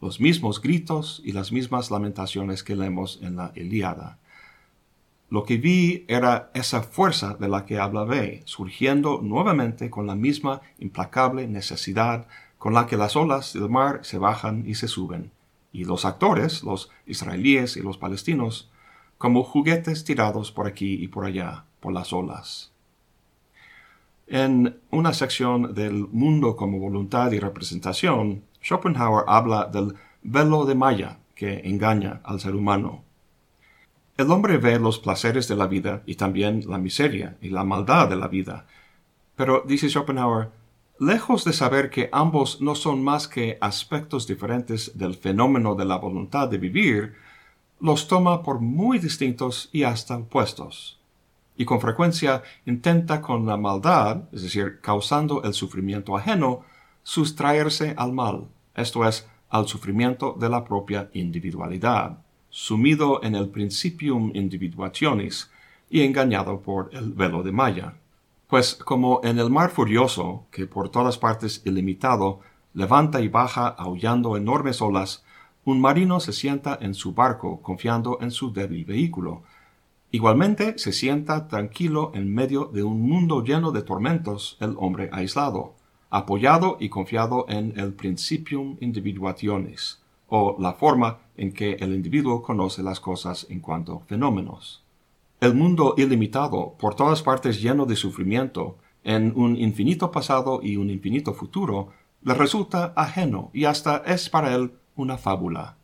los 0.00 0.18
mismos 0.18 0.62
gritos 0.62 1.20
y 1.22 1.32
las 1.32 1.52
mismas 1.52 1.90
lamentaciones 1.90 2.64
que 2.64 2.74
leemos 2.74 3.18
en 3.20 3.36
la 3.36 3.52
Ilíada. 3.54 4.16
Lo 5.28 5.44
que 5.44 5.58
vi 5.58 6.06
era 6.08 6.50
esa 6.54 6.82
fuerza 6.82 7.34
de 7.34 7.48
la 7.48 7.66
que 7.66 7.78
habla 7.78 8.04
B, 8.04 8.40
surgiendo 8.46 9.20
nuevamente 9.22 9.90
con 9.90 10.06
la 10.06 10.14
misma 10.14 10.62
implacable 10.78 11.46
necesidad 11.46 12.26
con 12.56 12.72
la 12.72 12.86
que 12.86 12.96
las 12.96 13.14
olas 13.14 13.52
del 13.52 13.68
mar 13.68 14.00
se 14.02 14.16
bajan 14.16 14.64
y 14.66 14.74
se 14.74 14.88
suben, 14.88 15.30
y 15.72 15.84
los 15.84 16.04
actores, 16.04 16.62
los 16.62 16.90
israelíes 17.06 17.76
y 17.76 17.82
los 17.82 17.98
palestinos, 17.98 18.70
como 19.18 19.42
juguetes 19.42 20.04
tirados 20.04 20.52
por 20.52 20.66
aquí 20.66 20.94
y 20.94 21.08
por 21.08 21.24
allá 21.24 21.64
por 21.80 21.92
las 21.92 22.12
olas. 22.12 22.72
En 24.26 24.78
una 24.90 25.12
sección 25.12 25.74
del 25.74 26.06
Mundo 26.08 26.56
como 26.56 26.78
voluntad 26.78 27.32
y 27.32 27.38
representación, 27.38 28.44
Schopenhauer 28.62 29.24
habla 29.26 29.66
del 29.66 29.94
velo 30.22 30.64
de 30.66 30.74
malla 30.74 31.18
que 31.34 31.60
engaña 31.64 32.20
al 32.24 32.40
ser 32.40 32.54
humano. 32.54 33.02
El 34.16 34.30
hombre 34.30 34.58
ve 34.58 34.78
los 34.78 34.98
placeres 34.98 35.48
de 35.48 35.56
la 35.56 35.66
vida 35.66 36.02
y 36.06 36.14
también 36.14 36.64
la 36.68 36.78
miseria 36.78 37.36
y 37.40 37.48
la 37.48 37.64
maldad 37.64 38.08
de 38.08 38.16
la 38.16 38.28
vida, 38.28 38.66
pero, 39.40 39.64
dice 39.66 39.88
Schopenhauer, 39.88 40.50
lejos 41.00 41.44
de 41.46 41.54
saber 41.54 41.88
que 41.88 42.10
ambos 42.12 42.60
no 42.60 42.74
son 42.74 43.02
más 43.02 43.26
que 43.26 43.56
aspectos 43.62 44.26
diferentes 44.26 44.98
del 44.98 45.14
fenómeno 45.14 45.74
de 45.74 45.86
la 45.86 45.96
voluntad 45.96 46.46
de 46.48 46.58
vivir, 46.58 47.14
los 47.80 48.06
toma 48.06 48.42
por 48.42 48.60
muy 48.60 48.98
distintos 48.98 49.70
y 49.72 49.82
hasta 49.84 50.18
opuestos. 50.18 51.00
Y 51.56 51.64
con 51.64 51.80
frecuencia 51.80 52.42
intenta 52.66 53.22
con 53.22 53.46
la 53.46 53.56
maldad, 53.56 54.24
es 54.30 54.42
decir, 54.42 54.80
causando 54.82 55.42
el 55.42 55.54
sufrimiento 55.54 56.18
ajeno, 56.18 56.60
sustraerse 57.02 57.94
al 57.96 58.12
mal, 58.12 58.48
esto 58.74 59.08
es, 59.08 59.26
al 59.48 59.66
sufrimiento 59.66 60.36
de 60.38 60.50
la 60.50 60.64
propia 60.64 61.08
individualidad, 61.14 62.18
sumido 62.50 63.22
en 63.22 63.34
el 63.36 63.48
principium 63.48 64.32
individuationis 64.34 65.50
y 65.88 66.02
engañado 66.02 66.60
por 66.60 66.90
el 66.92 67.14
velo 67.14 67.42
de 67.42 67.52
Maya. 67.52 67.94
Pues 68.50 68.74
como 68.74 69.20
en 69.22 69.38
el 69.38 69.48
mar 69.48 69.70
furioso, 69.70 70.46
que 70.50 70.66
por 70.66 70.88
todas 70.88 71.18
partes 71.18 71.62
ilimitado 71.64 72.40
levanta 72.74 73.20
y 73.20 73.28
baja 73.28 73.68
aullando 73.68 74.36
enormes 74.36 74.82
olas, 74.82 75.24
un 75.64 75.80
marino 75.80 76.18
se 76.18 76.32
sienta 76.32 76.76
en 76.80 76.94
su 76.94 77.14
barco 77.14 77.62
confiando 77.62 78.18
en 78.20 78.32
su 78.32 78.52
débil 78.52 78.84
vehículo. 78.84 79.44
Igualmente 80.10 80.78
se 80.78 80.92
sienta 80.92 81.46
tranquilo 81.46 82.10
en 82.12 82.34
medio 82.34 82.64
de 82.64 82.82
un 82.82 83.00
mundo 83.08 83.44
lleno 83.44 83.70
de 83.70 83.82
tormentos 83.82 84.56
el 84.58 84.74
hombre 84.78 85.10
aislado, 85.12 85.76
apoyado 86.10 86.76
y 86.80 86.88
confiado 86.88 87.46
en 87.48 87.78
el 87.78 87.92
principium 87.92 88.76
individuationis, 88.80 90.02
o 90.26 90.56
la 90.58 90.72
forma 90.72 91.18
en 91.36 91.52
que 91.52 91.74
el 91.74 91.94
individuo 91.94 92.42
conoce 92.42 92.82
las 92.82 92.98
cosas 92.98 93.46
en 93.48 93.60
cuanto 93.60 94.00
fenómenos. 94.08 94.79
El 95.40 95.54
mundo 95.54 95.94
ilimitado, 95.96 96.74
por 96.78 96.94
todas 96.94 97.22
partes 97.22 97.62
lleno 97.62 97.86
de 97.86 97.96
sufrimiento, 97.96 98.76
en 99.04 99.32
un 99.34 99.56
infinito 99.56 100.10
pasado 100.10 100.60
y 100.62 100.76
un 100.76 100.90
infinito 100.90 101.32
futuro, 101.32 101.88
le 102.22 102.34
resulta 102.34 102.92
ajeno 102.94 103.50
y 103.54 103.64
hasta 103.64 104.02
es 104.04 104.28
para 104.28 104.54
él 104.54 104.74
una 104.96 105.16
fábula. 105.16 105.78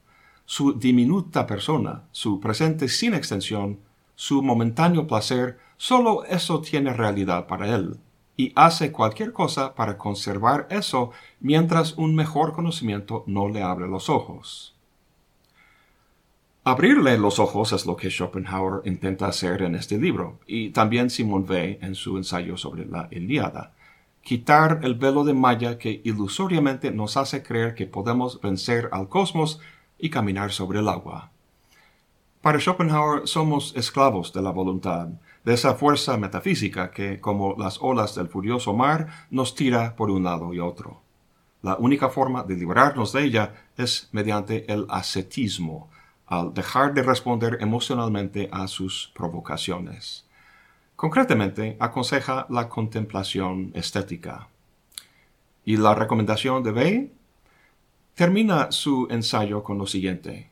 Su 0.45 0.75
diminuta 0.75 1.47
persona, 1.47 2.03
su 2.13 2.39
presente 2.39 2.87
sin 2.89 3.15
extensión, 3.15 3.79
su 4.15 4.43
momentáneo 4.43 5.07
placer, 5.07 5.59
sólo 5.79 6.25
eso 6.25 6.61
tiene 6.61 6.93
realidad 6.93 7.47
para 7.47 7.75
él, 7.75 7.97
y 8.37 8.53
hace 8.57 8.93
cualquier 8.93 9.33
cosa 9.33 9.75
para 9.75 9.97
conservar 9.97 10.67
eso 10.69 11.13
mientras 11.41 11.97
un 11.97 12.15
mejor 12.15 12.53
conocimiento 12.53 13.25
no 13.27 13.49
le 13.49 13.63
abre 13.63 13.89
los 13.89 14.11
ojos. 14.11 14.76
Abrirle 16.69 17.17
los 17.17 17.39
ojos 17.39 17.73
es 17.73 17.87
lo 17.87 17.95
que 17.95 18.11
Schopenhauer 18.11 18.83
intenta 18.87 19.29
hacer 19.29 19.63
en 19.63 19.77
este 19.77 19.99
libro, 19.99 20.41
y 20.49 20.71
también 20.71 21.11
Simon 21.11 21.47
Weil 21.49 21.79
en 21.81 21.95
su 21.95 22.17
ensayo 22.17 22.57
sobre 22.57 22.85
la 22.87 23.07
Ilíada. 23.13 23.71
Quitar 24.21 24.81
el 24.83 24.97
velo 24.97 25.23
de 25.23 25.33
malla 25.33 25.79
que 25.79 26.01
ilusoriamente 26.03 26.91
nos 26.91 27.17
hace 27.17 27.45
creer 27.45 27.77
que 27.77 27.87
podemos 27.87 28.41
vencer 28.41 28.89
al 28.91 29.09
cosmos 29.09 29.61
y 29.97 30.11
caminar 30.11 30.51
sobre 30.51 30.81
el 30.81 30.89
agua. 30.89 31.31
Para 32.41 32.59
Schopenhauer 32.59 33.29
somos 33.29 33.73
esclavos 33.77 34.33
de 34.33 34.43
la 34.43 34.51
voluntad, 34.51 35.07
de 35.45 35.55
esa 35.55 35.77
fuerza 35.77 36.17
metafísica 36.17 36.91
que, 36.91 37.21
como 37.21 37.55
las 37.57 37.79
olas 37.81 38.17
del 38.17 38.27
furioso 38.27 38.75
mar, 38.75 39.07
nos 39.31 39.55
tira 39.55 39.95
por 39.95 40.11
un 40.11 40.25
lado 40.25 40.53
y 40.53 40.59
otro. 40.59 41.01
La 41.63 41.77
única 41.77 42.09
forma 42.09 42.43
de 42.43 42.57
librarnos 42.57 43.13
de 43.13 43.23
ella 43.23 43.55
es 43.77 44.09
mediante 44.11 44.73
el 44.73 44.87
ascetismo, 44.89 45.91
al 46.27 46.55
dejar 46.55 46.95
de 46.95 47.03
responder 47.03 47.59
emocionalmente 47.61 48.49
a 48.53 48.67
sus 48.69 49.13
provocaciones. 49.15 50.27
Concretamente, 50.97 51.77
aconseja 51.79 52.47
la 52.49 52.69
contemplación 52.69 53.71
estética. 53.75 54.49
Y 55.65 55.77
la 55.77 55.95
recomendación 55.95 56.63
de 56.63 56.73
Bey 56.73 57.13
termina 58.15 58.73
su 58.73 59.07
ensayo 59.11 59.63
con 59.63 59.79
lo 59.79 59.87
siguiente. 59.87 60.51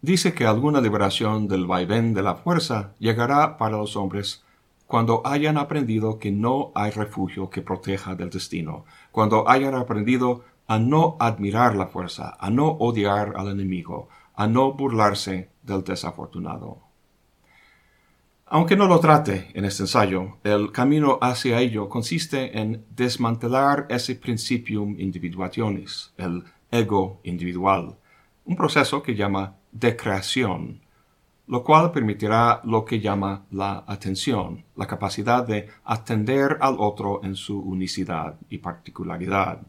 Dice 0.00 0.34
que 0.34 0.46
alguna 0.46 0.80
liberación 0.80 1.48
del 1.48 1.66
vaivén 1.66 2.14
de 2.14 2.22
la 2.22 2.34
fuerza 2.34 2.92
llegará 2.98 3.56
para 3.58 3.76
los 3.76 3.96
hombres 3.96 4.42
cuando 4.86 5.22
hayan 5.24 5.56
aprendido 5.56 6.18
que 6.18 6.30
no 6.30 6.72
hay 6.74 6.90
refugio 6.90 7.50
que 7.50 7.62
proteja 7.62 8.14
del 8.14 8.30
destino, 8.30 8.84
cuando 9.12 9.48
hayan 9.48 9.74
aprendido 9.74 10.44
a 10.66 10.78
no 10.78 11.16
admirar 11.20 11.74
la 11.74 11.86
fuerza, 11.86 12.36
a 12.38 12.50
no 12.50 12.68
odiar 12.68 13.34
al 13.36 13.48
enemigo, 13.48 14.08
a 14.34 14.46
no 14.46 14.72
burlarse 14.72 15.50
del 15.62 15.84
desafortunado. 15.84 16.78
Aunque 18.46 18.76
no 18.76 18.86
lo 18.86 19.00
trate 19.00 19.50
en 19.54 19.64
este 19.64 19.84
ensayo, 19.84 20.38
el 20.44 20.70
camino 20.70 21.18
hacia 21.20 21.60
ello 21.60 21.88
consiste 21.88 22.58
en 22.58 22.84
desmantelar 22.94 23.86
ese 23.88 24.14
principium 24.16 25.00
individuationis, 25.00 26.12
el 26.18 26.44
ego 26.70 27.20
individual, 27.24 27.96
un 28.44 28.56
proceso 28.56 29.02
que 29.02 29.14
llama 29.14 29.56
decreación, 29.72 30.82
lo 31.46 31.64
cual 31.64 31.90
permitirá 31.90 32.60
lo 32.64 32.84
que 32.84 33.00
llama 33.00 33.44
la 33.50 33.84
atención, 33.86 34.64
la 34.76 34.86
capacidad 34.86 35.46
de 35.46 35.68
atender 35.84 36.58
al 36.60 36.76
otro 36.78 37.24
en 37.24 37.36
su 37.36 37.58
unicidad 37.60 38.36
y 38.48 38.58
particularidad. 38.58 39.62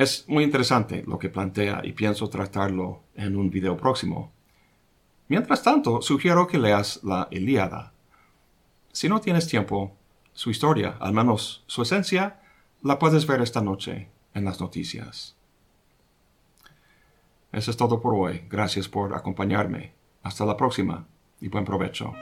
Es 0.00 0.26
muy 0.28 0.44
interesante 0.44 1.04
lo 1.06 1.18
que 1.18 1.28
plantea 1.28 1.82
y 1.84 1.92
pienso 1.92 2.30
tratarlo 2.30 3.02
en 3.16 3.36
un 3.36 3.50
video 3.50 3.76
próximo. 3.76 4.32
Mientras 5.28 5.62
tanto, 5.62 6.00
sugiero 6.00 6.46
que 6.46 6.56
leas 6.56 7.04
la 7.04 7.28
Ilíada. 7.30 7.92
Si 8.92 9.10
no 9.10 9.20
tienes 9.20 9.46
tiempo, 9.46 9.94
su 10.32 10.48
historia, 10.48 10.96
al 11.00 11.12
menos 11.12 11.64
su 11.66 11.82
esencia, 11.82 12.40
la 12.80 12.98
puedes 12.98 13.26
ver 13.26 13.42
esta 13.42 13.60
noche 13.60 14.08
en 14.32 14.46
las 14.46 14.58
noticias. 14.58 15.36
Eso 17.52 17.70
es 17.70 17.76
todo 17.76 18.00
por 18.00 18.14
hoy. 18.14 18.46
Gracias 18.48 18.88
por 18.88 19.14
acompañarme. 19.14 19.92
Hasta 20.22 20.46
la 20.46 20.56
próxima 20.56 21.06
y 21.42 21.48
buen 21.48 21.66
provecho. 21.66 22.14